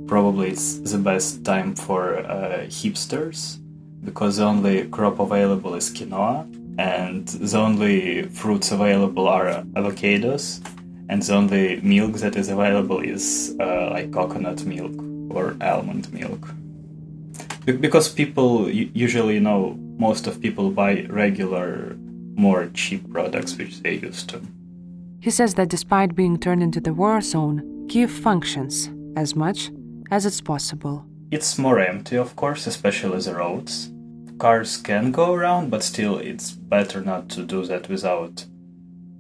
probably 0.07 0.49
it's 0.49 0.79
the 0.79 0.97
best 0.97 1.45
time 1.45 1.75
for 1.75 2.17
uh, 2.17 2.65
hipsters 2.65 3.59
because 4.03 4.37
the 4.37 4.45
only 4.45 4.87
crop 4.87 5.19
available 5.19 5.75
is 5.75 5.91
quinoa 5.91 6.47
and 6.79 7.27
the 7.27 7.57
only 7.59 8.23
fruits 8.23 8.71
available 8.71 9.27
are 9.27 9.63
avocados 9.75 10.65
and 11.09 11.21
the 11.21 11.35
only 11.35 11.79
milk 11.81 12.13
that 12.13 12.35
is 12.35 12.49
available 12.49 13.01
is 13.01 13.55
uh, 13.59 13.91
like 13.91 14.11
coconut 14.11 14.65
milk 14.65 15.10
or 15.35 15.55
almond 15.61 16.11
milk. 16.13 16.53
Be- 17.65 17.73
because 17.73 18.09
people 18.09 18.69
usually 18.69 19.35
you 19.35 19.39
know 19.39 19.77
most 19.97 20.27
of 20.27 20.41
people 20.41 20.71
buy 20.71 21.05
regular 21.09 21.95
more 22.35 22.69
cheap 22.73 23.11
products 23.11 23.57
which 23.57 23.81
they 23.81 23.95
used 23.95 24.29
to. 24.29 24.41
He 25.19 25.29
says 25.29 25.53
that 25.55 25.69
despite 25.69 26.15
being 26.15 26.37
turned 26.37 26.63
into 26.63 26.81
the 26.81 26.93
war 26.93 27.21
zone 27.21 27.85
kiev 27.87 28.11
functions 28.11 28.89
as 29.15 29.35
much 29.35 29.69
as 30.09 30.25
it's 30.25 30.41
possible. 30.41 31.05
It's 31.29 31.57
more 31.57 31.79
empty 31.79 32.17
of 32.17 32.35
course 32.35 32.67
especially 32.67 33.19
the 33.21 33.35
roads. 33.35 33.91
Cars 34.39 34.77
can 34.77 35.11
go 35.11 35.33
around, 35.33 35.69
but 35.69 35.83
still 35.83 36.17
it's 36.17 36.51
better 36.51 37.01
not 37.01 37.29
to 37.29 37.43
do 37.43 37.63
that 37.65 37.87
without 37.89 38.45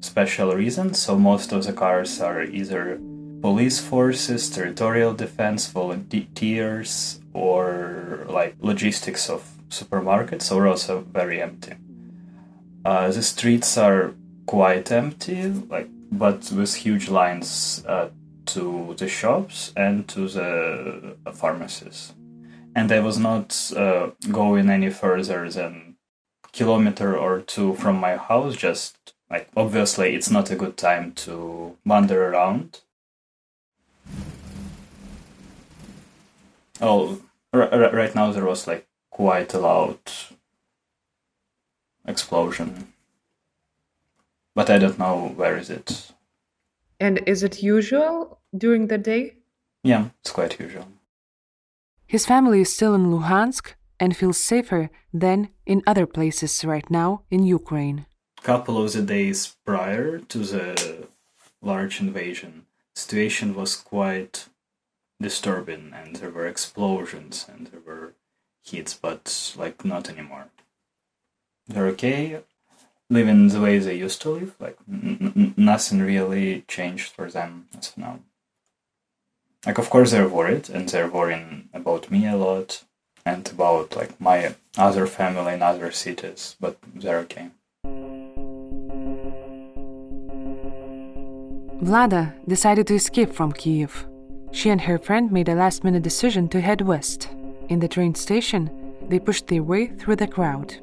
special 0.01 0.55
reasons. 0.55 0.97
So 0.97 1.15
most 1.17 1.51
of 1.51 1.63
the 1.63 1.73
cars 1.73 2.19
are 2.19 2.41
either 2.41 2.99
police 3.41 3.79
forces, 3.79 4.49
territorial 4.49 5.13
defense, 5.13 5.67
volunteers, 5.67 7.19
or 7.33 8.25
like 8.27 8.55
logistics 8.59 9.29
of 9.29 9.41
supermarkets 9.69 10.51
are 10.55 10.67
also 10.67 11.01
very 11.11 11.41
empty. 11.41 11.73
Uh, 12.83 13.09
the 13.11 13.23
streets 13.23 13.77
are 13.77 14.13
quite 14.45 14.91
empty, 14.91 15.47
like 15.69 15.89
but 16.11 16.51
with 16.51 16.75
huge 16.75 17.09
lines 17.09 17.83
uh, 17.87 18.09
to 18.45 18.95
the 18.97 19.07
shops 19.07 19.71
and 19.77 20.07
to 20.09 20.27
the 20.27 21.15
pharmacies 21.33 22.13
and 22.75 22.91
I 22.91 22.99
was 22.99 23.17
not 23.17 23.71
uh, 23.75 24.11
going 24.31 24.69
any 24.69 24.89
further 24.89 25.49
than 25.49 25.95
kilometer 26.51 27.17
or 27.17 27.41
two 27.41 27.75
from 27.75 27.97
my 27.97 28.15
house. 28.15 28.55
Just 28.55 29.13
like 29.29 29.49
obviously, 29.55 30.15
it's 30.15 30.31
not 30.31 30.51
a 30.51 30.55
good 30.55 30.77
time 30.77 31.13
to 31.13 31.77
wander 31.85 32.29
around. 32.29 32.81
Oh, 36.79 37.21
r- 37.53 37.69
r- 37.69 37.91
right 37.95 38.15
now 38.15 38.31
there 38.31 38.45
was 38.45 38.67
like 38.67 38.87
quite 39.09 39.53
a 39.53 39.59
loud 39.59 39.99
explosion, 42.07 42.93
but 44.55 44.69
I 44.69 44.77
don't 44.77 44.99
know 44.99 45.33
where 45.35 45.57
is 45.57 45.69
it. 45.69 46.11
And 46.99 47.21
is 47.25 47.43
it 47.43 47.63
usual 47.63 48.39
during 48.55 48.87
the 48.87 48.97
day? 48.97 49.35
Yeah, 49.83 50.09
it's 50.21 50.31
quite 50.31 50.59
usual. 50.59 50.87
His 52.05 52.25
family 52.25 52.61
is 52.61 52.73
still 52.73 52.93
in 52.93 53.11
Luhansk 53.11 53.73
and 53.99 54.15
feels 54.15 54.37
safer 54.37 54.89
than 55.13 55.49
in 55.65 55.81
other 55.87 56.05
places 56.05 56.65
right 56.65 56.89
now 56.89 57.23
in 57.31 57.43
Ukraine. 57.43 58.05
Couple 58.43 58.81
of 58.83 58.91
the 58.93 59.01
days 59.01 59.55
prior 59.65 60.19
to 60.19 60.39
the 60.39 61.07
large 61.61 62.01
invasion, 62.01 62.65
situation 62.95 63.55
was 63.55 63.75
quite 63.75 64.47
disturbing 65.21 65.93
and 65.93 66.17
there 66.17 66.31
were 66.31 66.47
explosions 66.47 67.45
and 67.51 67.67
there 67.67 67.81
were 67.85 68.13
hits, 68.63 68.93
but 68.93 69.55
like 69.57 69.85
not 69.85 70.09
anymore. 70.09 70.47
They're 71.67 71.87
okay, 71.87 72.41
living 73.09 73.47
the 73.49 73.61
way 73.61 73.77
they 73.79 73.95
used 73.95 74.21
to 74.23 74.31
live. 74.31 74.55
Like 74.59 74.77
n- 74.89 75.33
n- 75.35 75.53
nothing 75.57 76.01
really 76.01 76.63
changed 76.67 77.13
for 77.13 77.29
them 77.29 77.67
as 77.77 77.89
of 77.89 77.97
now 77.97 78.19
like 79.65 79.77
of 79.77 79.89
course 79.89 80.11
they're 80.11 80.27
worried 80.27 80.69
and 80.69 80.89
they're 80.89 81.07
worrying 81.07 81.69
about 81.73 82.09
me 82.11 82.27
a 82.27 82.35
lot 82.35 82.83
and 83.25 83.49
about 83.49 83.95
like 83.95 84.19
my 84.19 84.55
other 84.77 85.05
family 85.05 85.53
in 85.53 85.61
other 85.61 85.91
cities 85.91 86.55
but 86.59 86.77
they're 86.95 87.19
okay 87.19 87.49
Vlada 91.81 92.33
decided 92.47 92.85
to 92.85 92.93
escape 92.93 93.33
from 93.33 93.51
Kiev. 93.51 94.05
She 94.51 94.69
and 94.69 94.81
her 94.81 94.97
friend 94.97 95.31
made 95.31 95.49
a 95.49 95.55
last 95.55 95.83
minute 95.83 96.03
decision 96.03 96.49
to 96.49 96.61
head 96.61 96.81
west. 96.81 97.29
In 97.69 97.79
the 97.79 97.87
train 97.87 98.13
station, 98.15 98.69
they 99.07 99.19
pushed 99.19 99.47
their 99.47 99.63
way 99.63 99.87
through 99.87 100.17
the 100.17 100.27
crowd. 100.27 100.75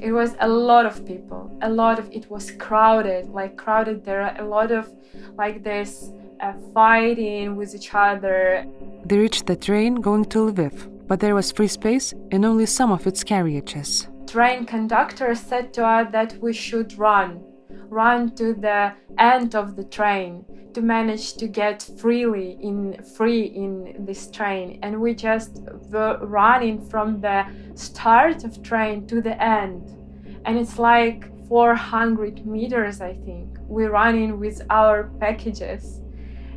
It 0.00 0.12
was 0.12 0.36
a 0.40 0.48
lot 0.48 0.84
of 0.84 1.06
people, 1.06 1.50
a 1.62 1.70
lot 1.70 1.98
of 1.98 2.10
it 2.10 2.28
was 2.30 2.50
crowded, 2.50 3.30
like 3.30 3.56
crowded. 3.56 4.04
There 4.04 4.20
are 4.20 4.36
a 4.38 4.44
lot 4.44 4.70
of 4.70 4.92
like 5.36 5.62
this 5.62 6.10
uh, 6.40 6.52
fighting 6.74 7.56
with 7.56 7.74
each 7.74 7.94
other. 7.94 8.66
They 9.04 9.18
reached 9.18 9.46
the 9.46 9.56
train 9.56 9.94
going 9.96 10.26
to 10.26 10.50
Lviv, 10.50 11.06
but 11.06 11.20
there 11.20 11.34
was 11.34 11.52
free 11.52 11.68
space 11.68 12.12
in 12.30 12.44
only 12.44 12.66
some 12.66 12.90
of 12.92 13.06
its 13.06 13.24
carriages. 13.24 14.08
Train 14.26 14.66
conductor 14.66 15.34
said 15.34 15.72
to 15.74 15.86
us 15.86 16.08
that 16.12 16.36
we 16.42 16.52
should 16.52 16.98
run, 16.98 17.42
run 17.88 18.34
to 18.36 18.54
the 18.54 18.92
end 19.18 19.54
of 19.54 19.76
the 19.76 19.84
train 19.84 20.44
to 20.74 20.80
manage 20.80 21.34
to 21.34 21.46
get 21.46 21.82
freely 21.98 22.58
in 22.60 23.02
free 23.16 23.44
in 23.44 24.04
this 24.04 24.30
train. 24.30 24.78
And 24.82 25.00
we 25.00 25.14
just 25.14 25.60
were 25.90 26.18
running 26.22 26.84
from 26.88 27.20
the 27.20 27.46
start 27.74 28.44
of 28.44 28.62
train 28.62 29.06
to 29.06 29.20
the 29.20 29.40
end. 29.42 29.82
And 30.44 30.58
it's 30.58 30.78
like 30.78 31.30
400 31.48 32.46
meters 32.46 33.02
i 33.02 33.12
think 33.12 33.58
we're 33.68 33.90
running 33.90 34.40
with 34.40 34.62
our 34.70 35.04
packages. 35.20 36.00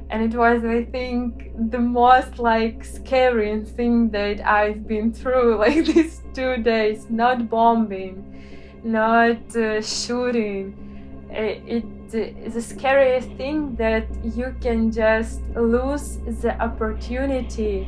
And 0.09 0.23
it 0.23 0.37
was 0.37 0.63
i 0.63 0.83
think 0.85 1.51
the 1.71 1.79
most 1.79 2.39
like 2.39 2.83
scary 2.83 3.63
thing 3.65 4.09
that 4.11 4.45
i've 4.45 4.87
been 4.87 5.11
through 5.11 5.57
like 5.65 5.85
these 5.85 6.21
two 6.33 6.57
days. 6.57 7.09
Not 7.09 7.49
bombing 7.49 8.23
not 8.83 9.55
uh, 9.55 9.81
shooting 9.81 10.86
Uh, 11.29 11.41
it, 11.75 11.85
it 12.13 12.37
is 12.45 12.53
the 12.53 12.61
scariest 12.61 13.29
thing 13.31 13.75
that 13.75 14.07
you 14.23 14.55
can 14.61 14.91
just 14.91 15.41
lose 15.55 16.17
the 16.41 16.55
opportunity 16.61 17.87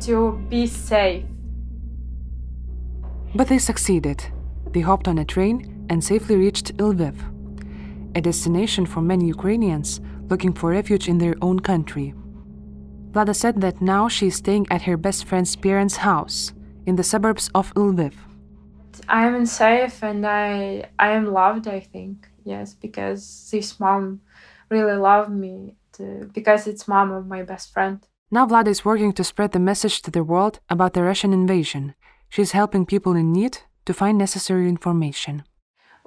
to 0.00 0.32
be 0.48 0.66
safe 0.66 1.24
but 3.36 3.46
they 3.46 3.58
succeeded 3.58 4.24
they 4.72 4.80
hopped 4.80 5.06
on 5.06 5.18
a 5.18 5.24
train 5.24 5.86
and 5.90 6.02
safely 6.02 6.34
reached 6.34 6.76
lviv 6.78 7.14
a 8.16 8.20
destination 8.20 8.84
for 8.84 9.00
many 9.00 9.26
ukrainians 9.26 10.00
looking 10.32 10.52
for 10.52 10.70
refuge 10.70 11.08
in 11.08 11.18
their 11.18 11.36
own 11.42 11.60
country. 11.60 12.14
Vlada 13.12 13.36
said 13.36 13.60
that 13.60 13.82
now 13.82 14.08
she 14.08 14.28
is 14.28 14.36
staying 14.36 14.66
at 14.70 14.82
her 14.88 14.96
best 14.96 15.26
friend's 15.26 15.54
parents' 15.54 15.96
house 15.96 16.52
in 16.86 16.96
the 16.96 17.04
suburbs 17.04 17.50
of 17.54 17.74
Lviv. 17.74 18.14
I 19.08 19.26
am 19.26 19.44
safe 19.44 20.02
and 20.02 20.26
I 20.26 20.88
I 20.98 21.08
am 21.18 21.26
loved, 21.40 21.68
I 21.68 21.80
think. 21.80 22.16
Yes, 22.44 22.74
because 22.74 23.48
this 23.50 23.78
mom 23.78 24.20
really 24.70 24.96
loved 24.96 25.30
me 25.30 25.76
to, 25.94 26.30
because 26.32 26.66
it's 26.66 26.88
mom 26.88 27.12
of 27.12 27.26
my 27.26 27.42
best 27.42 27.72
friend. 27.72 28.06
Now 28.30 28.46
Vlada 28.46 28.68
is 28.68 28.84
working 28.84 29.12
to 29.14 29.24
spread 29.24 29.52
the 29.52 29.58
message 29.58 30.02
to 30.02 30.10
the 30.10 30.24
world 30.24 30.60
about 30.70 30.94
the 30.94 31.02
Russian 31.02 31.32
invasion. 31.32 31.94
She's 32.28 32.52
helping 32.52 32.86
people 32.86 33.14
in 33.14 33.32
need 33.32 33.58
to 33.84 33.92
find 33.92 34.16
necessary 34.16 34.68
information. 34.68 35.44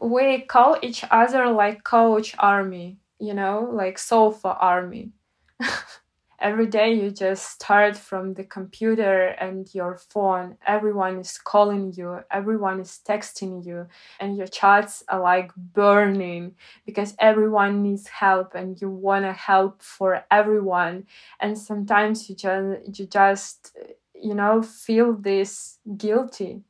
We 0.01 0.41
call 0.41 0.77
each 0.81 1.05
other 1.11 1.49
like 1.49 1.83
coach 1.83 2.35
army 2.39 2.99
you 3.19 3.33
know, 3.33 3.69
like 3.71 3.97
sofa 3.97 4.55
army. 4.59 5.11
Every 6.39 6.67
day 6.67 6.93
you 6.93 7.11
just 7.11 7.49
start 7.49 7.95
from 7.95 8.33
the 8.33 8.43
computer 8.43 9.27
and 9.39 9.73
your 9.73 9.95
phone. 9.97 10.57
Everyone 10.67 11.19
is 11.19 11.37
calling 11.37 11.93
you, 11.95 12.19
everyone 12.29 12.79
is 12.81 12.99
texting 13.07 13.65
you, 13.65 13.87
and 14.19 14.37
your 14.37 14.47
chats 14.47 15.03
are 15.07 15.19
like 15.21 15.55
burning 15.55 16.55
because 16.85 17.15
everyone 17.19 17.81
needs 17.83 18.07
help 18.07 18.53
and 18.53 18.79
you 18.81 18.89
want 18.89 19.25
to 19.25 19.33
help 19.33 19.81
for 19.81 20.25
everyone. 20.29 21.05
And 21.39 21.57
sometimes 21.57 22.29
you 22.29 22.35
just 22.35 22.99
you 22.99 23.05
just 23.07 23.75
you 24.13 24.33
know 24.35 24.61
feel 24.61 25.13
this 25.13 25.79
guilty 25.97 26.63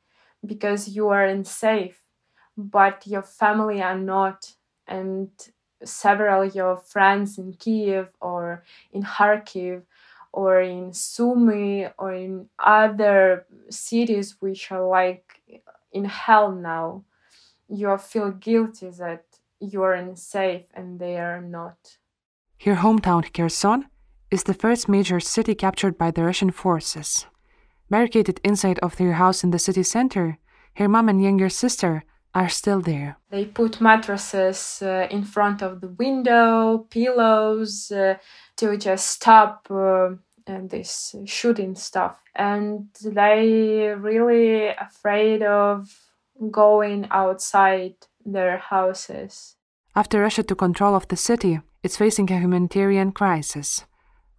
because 0.46 0.90
you 0.90 1.10
are 1.10 1.26
unsafe, 1.26 2.02
but 2.58 3.06
your 3.08 3.24
family 3.24 3.82
are 3.82 3.98
not 3.98 4.54
and 4.88 5.30
several 5.84 6.46
your 6.46 6.78
friends 6.78 7.38
in 7.38 7.54
Kiev 7.54 8.10
or 8.22 8.64
in 8.92 9.04
Kharkiv 9.04 9.84
or 10.32 10.62
in 10.62 10.94
Sumy 10.94 11.88
or 11.98 12.14
in 12.14 12.50
other 12.60 13.46
cities 13.70 14.36
which 14.40 14.72
are 14.72 14.86
like 14.86 15.42
in 15.92 16.06
hell 16.06 16.52
now, 16.52 17.04
you 17.70 17.98
feel 17.98 18.32
guilty 18.32 18.90
that 18.90 19.24
you 19.60 19.82
are 19.82 19.94
unsafe 19.94 20.66
and 20.74 21.00
they 21.00 21.18
are 21.18 21.42
not. 21.42 21.98
Her 22.64 22.76
hometown, 22.76 23.32
Kherson, 23.34 23.86
is 24.32 24.44
the 24.44 24.54
first 24.54 24.90
major 24.90 25.20
city 25.20 25.56
captured 25.56 25.98
by 25.98 26.12
the 26.12 26.24
Russian 26.24 26.52
forces. 26.52 27.26
Barricaded 27.90 28.42
inside 28.44 28.80
of 28.80 28.98
their 28.98 29.14
house 29.14 29.44
in 29.44 29.52
the 29.52 29.60
city 29.60 29.84
center, 29.84 30.38
her 30.76 30.90
mom 30.90 31.08
and 31.10 31.24
younger 31.24 31.50
sister 31.50 32.04
are 32.36 32.50
still 32.50 32.82
there. 32.82 33.18
They 33.32 33.46
put 33.46 33.80
mattresses 33.80 34.82
uh, 34.82 35.08
in 35.10 35.24
front 35.24 35.62
of 35.62 35.80
the 35.80 35.88
window, 35.88 36.86
pillows 36.90 37.92
uh, 37.92 38.18
to 38.58 38.78
just 38.78 39.08
stop 39.08 39.68
uh, 39.72 40.10
this 40.46 41.16
shooting 41.26 41.76
stuff. 41.76 42.18
And 42.36 42.90
they 43.04 43.96
really 43.98 44.68
afraid 44.68 45.42
of 45.42 45.90
going 46.52 47.08
outside 47.10 47.96
their 48.26 48.58
houses. 48.58 49.56
After 49.96 50.20
Russia 50.20 50.44
took 50.44 50.60
control 50.60 50.94
of 50.94 51.08
the 51.08 51.16
city, 51.16 51.62
it's 51.84 51.98
facing 51.98 52.30
a 52.30 52.40
humanitarian 52.40 53.14
crisis. 53.14 53.86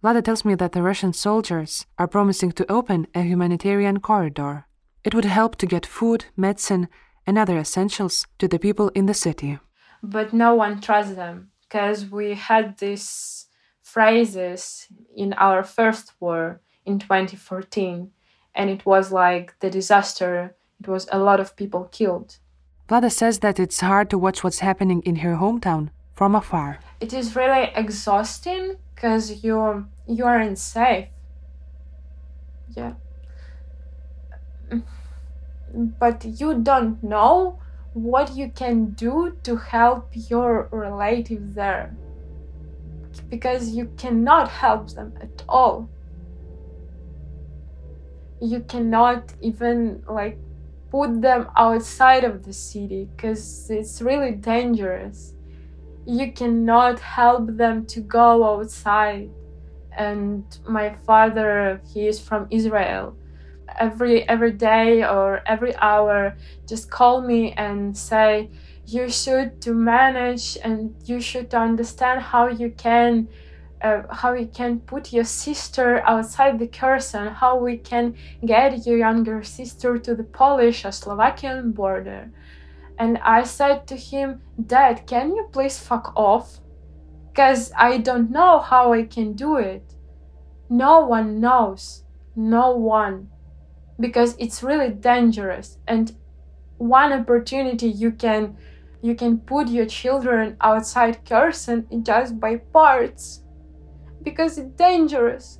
Vlada 0.03 0.23
tells 0.23 0.45
me 0.45 0.53
that 0.53 0.73
the 0.73 0.83
Russian 0.83 1.13
soldiers 1.13 1.87
are 1.97 2.07
promising 2.07 2.51
to 2.51 2.71
open 2.71 3.07
a 3.15 3.23
humanitarian 3.23 3.99
corridor. 3.99 4.67
It 5.03 5.15
would 5.15 5.25
help 5.25 5.55
to 5.55 5.65
get 5.65 5.85
food, 5.85 6.25
medicine, 6.35 6.87
and 7.27 7.37
other 7.37 7.59
essentials 7.59 8.25
to 8.39 8.47
the 8.47 8.57
people 8.57 8.89
in 8.95 9.05
the 9.05 9.13
city. 9.13 9.59
But 10.01 10.33
no 10.33 10.55
one 10.55 10.81
trusts 10.81 11.13
them 11.13 11.51
because 11.61 12.09
we 12.09 12.33
had 12.33 12.77
these 12.77 13.47
phrases 13.83 14.87
in 15.15 15.33
our 15.33 15.63
first 15.63 16.13
war 16.19 16.61
in 16.85 16.97
2014, 16.99 18.11
and 18.55 18.69
it 18.69 18.85
was 18.85 19.11
like 19.11 19.59
the 19.59 19.69
disaster, 19.69 20.55
it 20.79 20.87
was 20.87 21.07
a 21.11 21.19
lot 21.19 21.39
of 21.39 21.55
people 21.55 21.89
killed. 21.91 22.37
Vlada 22.87 23.11
says 23.11 23.39
that 23.39 23.59
it's 23.59 23.81
hard 23.81 24.09
to 24.09 24.17
watch 24.17 24.43
what's 24.43 24.59
happening 24.59 25.01
in 25.01 25.17
her 25.17 25.35
hometown 25.35 25.89
from 26.13 26.35
afar. 26.35 26.79
It 27.01 27.11
is 27.11 27.35
really 27.35 27.69
exhausting 27.75 28.77
because 28.95 29.43
you're 29.43 29.85
you 30.07 30.23
aren't 30.25 30.57
safe. 30.57 31.09
Yeah. 32.75 32.93
But 35.73 36.25
you 36.25 36.61
don't 36.61 37.01
know 37.03 37.59
what 37.93 38.35
you 38.35 38.49
can 38.49 38.91
do 38.91 39.37
to 39.43 39.55
help 39.57 40.09
your 40.13 40.69
relatives 40.71 41.55
there. 41.55 41.95
Because 43.29 43.69
you 43.69 43.91
cannot 43.97 44.49
help 44.49 44.89
them 44.91 45.13
at 45.21 45.43
all. 45.49 45.89
You 48.39 48.59
cannot 48.61 49.33
even 49.41 50.03
like 50.07 50.37
put 50.89 51.21
them 51.21 51.49
outside 51.57 52.23
of 52.23 52.43
the 52.43 52.53
city 52.53 53.09
because 53.15 53.69
it's 53.69 54.01
really 54.01 54.31
dangerous 54.31 55.33
you 56.05 56.31
cannot 56.31 56.99
help 56.99 57.57
them 57.57 57.85
to 57.85 57.99
go 57.99 58.45
outside 58.45 59.29
and 59.97 60.59
my 60.67 60.95
father 61.05 61.81
he 61.93 62.07
is 62.07 62.19
from 62.19 62.47
israel 62.49 63.16
every 63.79 64.27
every 64.27 64.51
day 64.51 65.03
or 65.03 65.41
every 65.45 65.75
hour 65.77 66.35
just 66.67 66.89
call 66.89 67.21
me 67.21 67.53
and 67.53 67.97
say 67.97 68.49
you 68.85 69.09
should 69.09 69.61
to 69.61 69.73
manage 69.73 70.57
and 70.63 70.95
you 71.05 71.19
should 71.19 71.53
understand 71.53 72.21
how 72.21 72.47
you 72.47 72.71
can 72.71 73.27
uh, 73.81 74.01
how 74.09 74.33
you 74.33 74.47
can 74.47 74.79
put 74.79 75.13
your 75.13 75.23
sister 75.23 76.01
outside 76.05 76.57
the 76.57 76.67
Kherson, 76.67 77.27
how 77.27 77.57
we 77.57 77.77
can 77.77 78.15
get 78.45 78.87
your 78.87 78.97
younger 78.97 79.43
sister 79.43 79.97
to 79.99 80.15
the 80.15 80.23
Polish 80.23 80.83
or 80.85 80.91
Slovakian 80.91 81.71
border. 81.73 82.31
And 82.97 83.19
I 83.19 83.43
said 83.43 83.85
to 83.87 83.95
him, 83.95 84.41
Dad, 84.65 85.05
can 85.05 85.35
you 85.35 85.47
please 85.51 85.77
fuck 85.77 86.13
off? 86.15 86.59
Because 87.29 87.71
I 87.77 87.99
don't 87.99 88.31
know 88.31 88.59
how 88.59 88.93
I 88.93 89.03
can 89.03 89.33
do 89.33 89.57
it. 89.57 89.93
No 90.69 91.05
one 91.05 91.39
knows. 91.39 92.03
No 92.35 92.71
one. 92.71 93.29
Because 93.99 94.35
it's 94.37 94.61
really 94.63 94.89
dangerous. 94.89 95.77
And 95.87 96.15
one 96.77 97.11
opportunity 97.13 97.87
you 97.87 98.11
can 98.11 98.55
you 99.01 99.15
can 99.15 99.37
put 99.37 99.67
your 99.67 99.85
children 99.85 100.57
outside 100.61 101.23
Kherson 101.25 101.87
just 102.03 102.39
by 102.39 102.57
parts 102.57 103.41
because 104.23 104.57
it's 104.57 104.75
dangerous 104.75 105.59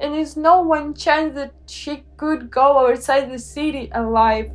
and 0.00 0.14
there's 0.14 0.36
no 0.36 0.62
one 0.62 0.94
chance 0.94 1.34
that 1.34 1.52
she 1.66 2.04
could 2.16 2.50
go 2.50 2.86
outside 2.88 3.30
the 3.30 3.38
city 3.38 3.90
alive 3.92 4.50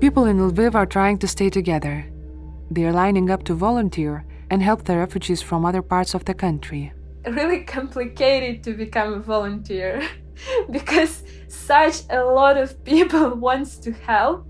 People 0.00 0.26
in 0.26 0.38
Lviv 0.38 0.74
are 0.74 0.84
trying 0.84 1.16
to 1.18 1.26
stay 1.26 1.48
together. 1.48 2.04
They 2.70 2.84
are 2.84 2.92
lining 2.92 3.30
up 3.30 3.44
to 3.44 3.54
volunteer 3.54 4.26
and 4.50 4.62
help 4.62 4.84
the 4.84 4.98
refugees 4.98 5.40
from 5.40 5.64
other 5.64 5.80
parts 5.80 6.12
of 6.12 6.26
the 6.26 6.34
country. 6.34 6.92
Really 7.26 7.64
complicated 7.64 8.62
to 8.64 8.74
become 8.74 9.14
a 9.14 9.18
volunteer 9.18 10.06
because 10.70 11.22
such 11.48 12.02
a 12.10 12.22
lot 12.22 12.56
of 12.56 12.84
people 12.84 13.34
wants 13.46 13.78
to 13.78 13.92
help 13.92 14.46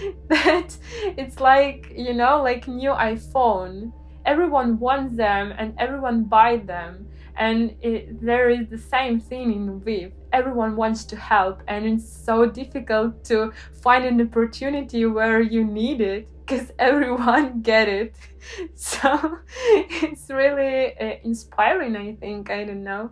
that 0.28 0.76
it's 1.16 1.40
like, 1.40 1.92
you 1.96 2.12
know, 2.12 2.42
like 2.42 2.68
new 2.68 2.90
iPhone. 2.90 3.92
Everyone 4.24 4.78
wants 4.78 5.16
them 5.16 5.54
and 5.56 5.74
everyone 5.78 6.24
buy 6.24 6.56
them 6.56 7.06
and 7.36 7.74
it, 7.80 8.20
there 8.24 8.50
is 8.50 8.68
the 8.68 8.78
same 8.78 9.20
thing 9.20 9.52
in 9.52 9.80
Lviv. 9.80 10.12
Everyone 10.32 10.76
wants 10.76 11.04
to 11.04 11.16
help, 11.16 11.62
and 11.68 11.86
it's 11.86 12.08
so 12.08 12.46
difficult 12.46 13.24
to 13.24 13.52
find 13.82 14.04
an 14.04 14.20
opportunity 14.20 15.06
where 15.06 15.40
you 15.40 15.64
need 15.64 16.00
it 16.00 16.28
because 16.40 16.72
everyone 16.78 17.62
get 17.62 17.88
it. 17.88 18.14
So 18.74 19.38
it's 19.60 20.30
really 20.30 20.96
uh, 20.98 21.16
inspiring. 21.24 21.96
I 21.96 22.14
think 22.14 22.50
I 22.50 22.64
don't 22.64 22.84
know. 22.84 23.10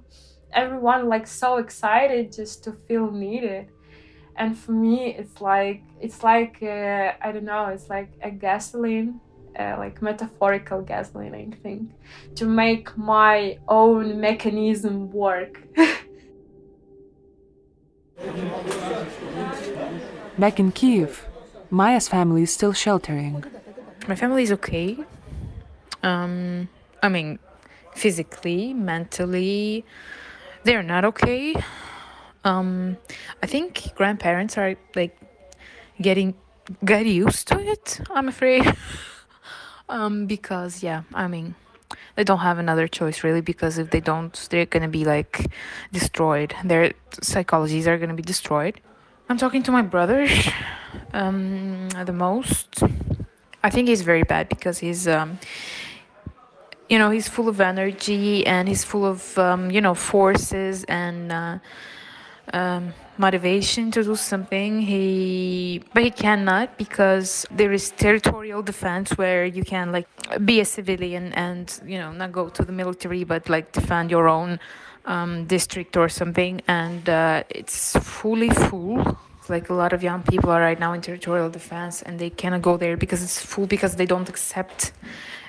Everyone 0.53 1.09
like 1.09 1.27
so 1.27 1.57
excited 1.57 2.33
just 2.33 2.65
to 2.65 2.73
feel 2.87 3.11
needed, 3.11 3.69
and 4.37 4.57
for 4.57 4.73
me, 4.73 5.15
it's 5.15 5.41
like 5.41 5.83
it's 6.01 6.23
like 6.23 6.63
uh, 6.63 7.13
I 7.21 7.33
don't 7.33 7.45
know. 7.45 7.67
It's 7.67 7.89
like 7.89 8.11
a 8.23 8.31
gasoline 8.31 9.21
uh, 9.59 9.77
like 9.79 10.03
metaphorical 10.03 10.83
gasoline, 10.83 11.35
I 11.35 11.51
think, 11.63 11.91
to 12.37 12.47
make 12.47 12.97
my 12.97 13.59
own 13.69 14.21
mechanism 14.21 15.11
work. 15.13 15.63
Back 20.39 20.59
in 20.59 20.73
Kiev, 20.73 21.27
Maya's 21.71 22.09
family 22.09 22.43
is 22.43 22.53
still 22.53 22.73
sheltering. 22.73 23.45
My 24.09 24.17
family 24.17 24.43
is 24.43 24.51
okay. 24.53 24.99
Um, 26.05 26.69
I 27.03 27.09
mean, 27.09 27.39
physically, 27.95 28.75
mentally, 28.75 29.85
they're 30.65 30.83
not 30.83 31.05
okay. 31.05 31.55
Um, 32.45 32.99
I 33.43 33.47
think 33.47 33.95
grandparents 33.95 34.59
are 34.59 34.77
like 34.95 35.17
getting 36.01 36.35
get 36.85 37.07
used 37.07 37.49
to 37.49 37.59
it. 37.59 38.01
I'm 38.11 38.29
afraid. 38.29 38.65
um 39.89 40.27
because 40.27 40.83
yeah 40.83 41.03
i 41.13 41.27
mean 41.27 41.55
they 42.17 42.25
don't 42.25 42.39
have 42.39 42.59
another 42.59 42.89
choice 42.89 43.23
really 43.23 43.41
because 43.41 43.79
if 43.79 43.91
they 43.91 44.01
don't 44.01 44.47
they're 44.51 44.67
gonna 44.67 44.89
be 44.89 45.05
like 45.05 45.51
destroyed 45.93 46.55
their 46.65 46.93
psychologies 47.21 47.87
are 47.87 47.99
gonna 47.99 48.15
be 48.15 48.23
destroyed 48.23 48.81
i'm 49.29 49.37
talking 49.37 49.63
to 49.63 49.71
my 49.71 49.83
brother 49.83 50.27
um 51.13 51.89
the 52.07 52.13
most 52.13 52.83
i 53.63 53.71
think 53.71 53.89
he's 53.89 54.03
very 54.03 54.23
bad 54.23 54.49
because 54.49 54.79
he's 54.79 55.07
um 55.07 55.39
you 56.89 56.99
know 56.99 57.11
he's 57.11 57.29
full 57.29 57.49
of 57.49 57.61
energy 57.61 58.47
and 58.47 58.69
he's 58.69 58.85
full 58.85 59.05
of 59.05 59.39
um, 59.39 59.71
you 59.71 59.81
know 59.81 59.95
forces 59.95 60.85
and 60.85 61.33
uh, 61.33 61.59
um, 62.53 62.93
motivation 63.19 63.91
to 63.91 64.03
do 64.05 64.17
something. 64.17 64.81
He 64.81 65.83
but 65.93 66.03
he 66.03 66.11
cannot 66.11 66.77
because 66.79 67.47
there 67.51 67.73
is 67.73 67.91
territorial 67.91 68.63
defense 68.63 69.17
where 69.17 69.45
you 69.45 69.65
can 69.65 69.93
like 69.93 70.09
be 70.45 70.61
a 70.61 70.65
civilian 70.65 71.33
and 71.33 71.81
you 71.87 71.99
know 71.99 72.13
not 72.13 72.33
go 72.33 72.49
to 72.49 72.65
the 72.65 72.73
military 72.73 73.25
but 73.25 73.49
like 73.49 73.73
defend 73.73 74.11
your 74.11 74.29
own 74.29 74.59
um, 75.05 75.47
district 75.47 75.97
or 75.97 76.09
something. 76.09 76.61
And 76.69 77.09
uh, 77.09 77.45
it's 77.51 77.97
fully 77.97 78.51
full. 78.51 79.19
Like 79.49 79.69
a 79.69 79.75
lot 79.75 79.93
of 79.93 80.03
young 80.03 80.23
people 80.23 80.51
are 80.51 80.61
right 80.61 80.81
now 80.81 80.95
in 80.95 81.03
territorial 81.03 81.51
defense 81.51 82.01
and 82.01 82.19
they 82.19 82.31
cannot 82.31 82.63
go 82.63 82.79
there 82.79 82.97
because 82.97 83.23
it's 83.23 83.39
full 83.39 83.67
because 83.67 83.97
they 83.97 84.07
don't 84.07 84.29
accept 84.29 84.93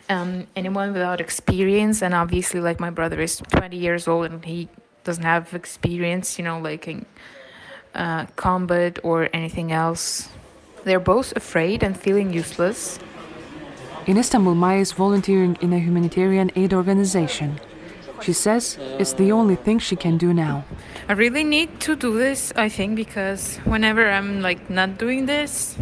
um, 0.10 0.48
anyone 0.56 0.94
without 0.94 1.20
experience 1.20 2.02
and 2.02 2.14
obviously 2.14 2.60
like 2.60 2.80
my 2.80 2.90
brother 2.90 3.22
is 3.22 3.38
20 3.38 3.76
years 3.78 4.08
old 4.08 4.32
and 4.32 4.46
he 4.46 4.70
doesn't 5.04 5.24
have 5.24 5.54
experience 5.54 6.38
you 6.38 6.44
know 6.44 6.60
like 6.60 6.88
in 6.88 7.06
uh, 7.96 8.26
combat 8.36 9.00
or 9.04 9.30
anything 9.34 9.72
else. 9.72 10.30
They're 10.84 11.00
both 11.00 11.36
afraid 11.36 11.82
and 11.82 11.98
feeling 11.98 12.34
useless. 12.34 13.00
In 14.06 14.18
Istanbul, 14.18 14.54
Maya 14.54 14.80
is 14.80 14.92
volunteering 14.92 15.58
in 15.62 15.74
a 15.74 15.80
humanitarian 15.80 16.52
aid 16.56 16.74
organization. 16.74 17.60
She 18.22 18.34
says 18.34 18.78
it's 19.00 19.14
the 19.14 19.32
only 19.32 19.56
thing 19.56 19.80
she 19.80 19.96
can 19.96 20.18
do 20.18 20.34
now. 20.34 20.66
I 21.10 21.14
really 21.14 21.44
need 21.44 21.80
to 21.82 21.96
do 21.96 22.18
this, 22.18 22.54
I 22.56 22.70
think, 22.70 22.96
because 22.96 23.58
whenever 23.66 24.10
I'm 24.10 24.42
like 24.42 24.70
not 24.70 24.98
doing 24.98 25.26
this 25.26 25.78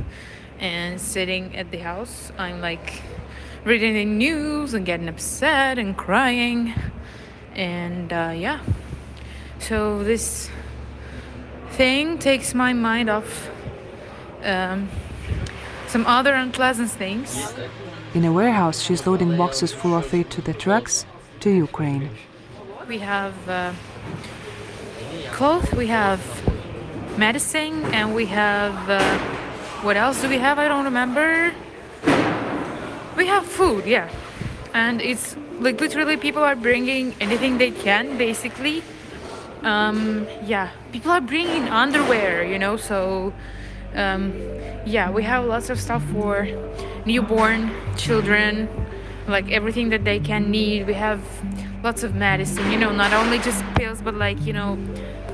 and 0.59 0.99
sitting 0.99 1.55
at 1.55 1.71
the 1.71 1.79
house, 1.79 2.31
I'm 2.37 2.61
like 2.61 3.01
reading 3.65 3.93
the 3.93 4.05
news 4.05 4.73
and 4.73 4.85
getting 4.85 5.07
upset 5.07 5.77
and 5.77 5.95
crying. 5.95 6.73
And 7.55 8.11
uh, 8.11 8.33
yeah, 8.35 8.59
so 9.59 10.03
this 10.03 10.49
thing 11.71 12.17
takes 12.17 12.53
my 12.53 12.73
mind 12.73 13.09
off 13.09 13.49
um, 14.43 14.89
some 15.87 16.05
other 16.05 16.33
unpleasant 16.33 16.91
things. 16.91 17.53
In 18.13 18.25
a 18.25 18.31
warehouse, 18.31 18.81
she's 18.81 19.07
loading 19.07 19.37
boxes 19.37 19.71
full 19.71 19.95
of 19.95 20.13
aid 20.13 20.29
to 20.31 20.41
the 20.41 20.53
trucks 20.53 21.05
to 21.39 21.49
Ukraine. 21.49 22.09
We 22.87 22.97
have 22.99 23.33
uh, 23.47 23.73
clothes, 25.31 25.71
we 25.73 25.87
have 25.87 26.19
medicine, 27.17 27.85
and 27.85 28.13
we 28.13 28.25
have 28.25 28.89
uh, 28.89 28.99
what 29.83 29.97
else 29.97 30.21
do 30.21 30.29
we 30.29 30.37
have? 30.37 30.59
I 30.59 30.67
don't 30.67 30.85
remember. 30.85 31.53
We 33.15 33.27
have 33.27 33.45
food, 33.45 33.85
yeah, 33.85 34.09
and 34.73 35.01
it's 35.01 35.35
like 35.59 35.79
literally 35.79 36.17
people 36.17 36.43
are 36.43 36.55
bringing 36.55 37.13
anything 37.21 37.57
they 37.57 37.71
can, 37.71 38.17
basically. 38.17 38.83
Um, 39.61 40.27
yeah, 40.45 40.71
people 40.91 41.11
are 41.11 41.21
bringing 41.21 41.69
underwear, 41.69 42.43
you 42.43 42.59
know, 42.59 42.75
so 42.75 43.33
um, 43.95 44.33
yeah, 44.85 45.09
we 45.09 45.23
have 45.23 45.45
lots 45.45 45.69
of 45.69 45.79
stuff 45.79 46.03
for 46.11 46.47
newborn 47.05 47.71
children, 47.95 48.67
like 49.27 49.51
everything 49.51 49.89
that 49.89 50.03
they 50.03 50.19
can 50.19 50.51
need. 50.51 50.87
We 50.87 50.93
have 50.93 51.21
lots 51.83 52.03
of 52.03 52.15
medicine, 52.15 52.71
you 52.71 52.77
know, 52.77 52.91
not 52.91 53.13
only 53.13 53.39
just 53.39 53.63
pills, 53.75 54.01
but 54.01 54.15
like, 54.15 54.41
you 54.45 54.53
know, 54.53 54.77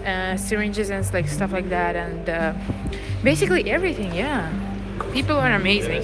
uh, 0.05 0.37
syringes 0.37 0.89
and 0.89 1.11
like 1.13 1.27
stuff 1.27 1.51
like 1.51 1.69
that, 1.69 1.95
and 1.95 2.29
uh, 2.29 2.53
basically 3.23 3.71
everything. 3.71 4.13
Yeah, 4.13 4.51
people 5.13 5.37
are 5.37 5.53
amazing. 5.53 6.03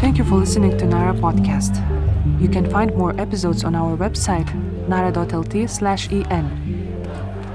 Thank 0.00 0.18
you 0.18 0.24
for 0.24 0.36
listening 0.36 0.78
to 0.78 0.86
Nara 0.86 1.14
podcast. 1.14 1.74
You 2.40 2.48
can 2.48 2.70
find 2.70 2.94
more 2.94 3.20
episodes 3.20 3.64
on 3.64 3.74
our 3.74 3.96
website 3.96 4.48
nara.lt/en. 4.88 6.46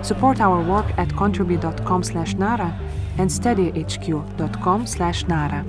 Support 0.04 0.42
our 0.42 0.62
work 0.62 0.86
at 0.98 1.08
contribee.com/nara 1.08 2.74
and 3.18 3.30
steadyhq.com/nara. 3.30 5.66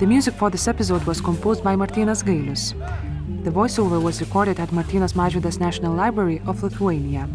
The 0.00 0.06
music 0.06 0.34
for 0.34 0.50
this 0.50 0.66
episode 0.66 1.04
was 1.04 1.20
composed 1.20 1.62
by 1.62 1.76
Martynas 1.76 2.24
Gailius. 2.24 2.74
The 3.44 3.52
voiceover 3.52 4.02
was 4.02 4.20
recorded 4.20 4.58
at 4.58 4.72
Martynas 4.72 5.14
Mažvydas 5.14 5.60
National 5.60 5.94
Library 5.94 6.40
of 6.44 6.64
Lithuania. 6.64 7.28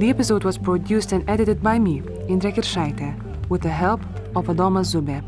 The 0.00 0.08
episode 0.08 0.44
was 0.44 0.56
produced 0.56 1.12
and 1.12 1.28
edited 1.28 1.62
by 1.62 1.78
me, 1.78 2.00
Indrė 2.32 2.54
Kiršaitė, 2.56 3.10
with 3.50 3.60
the 3.60 3.68
help 3.68 4.00
of 4.34 4.48
Adomas 4.48 4.94
Zubė. 4.96 5.20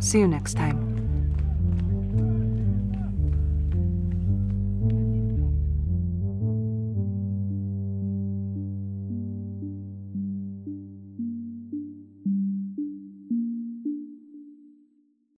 See 0.00 0.20
you 0.20 0.28
next 0.28 0.54
time. 0.54 0.89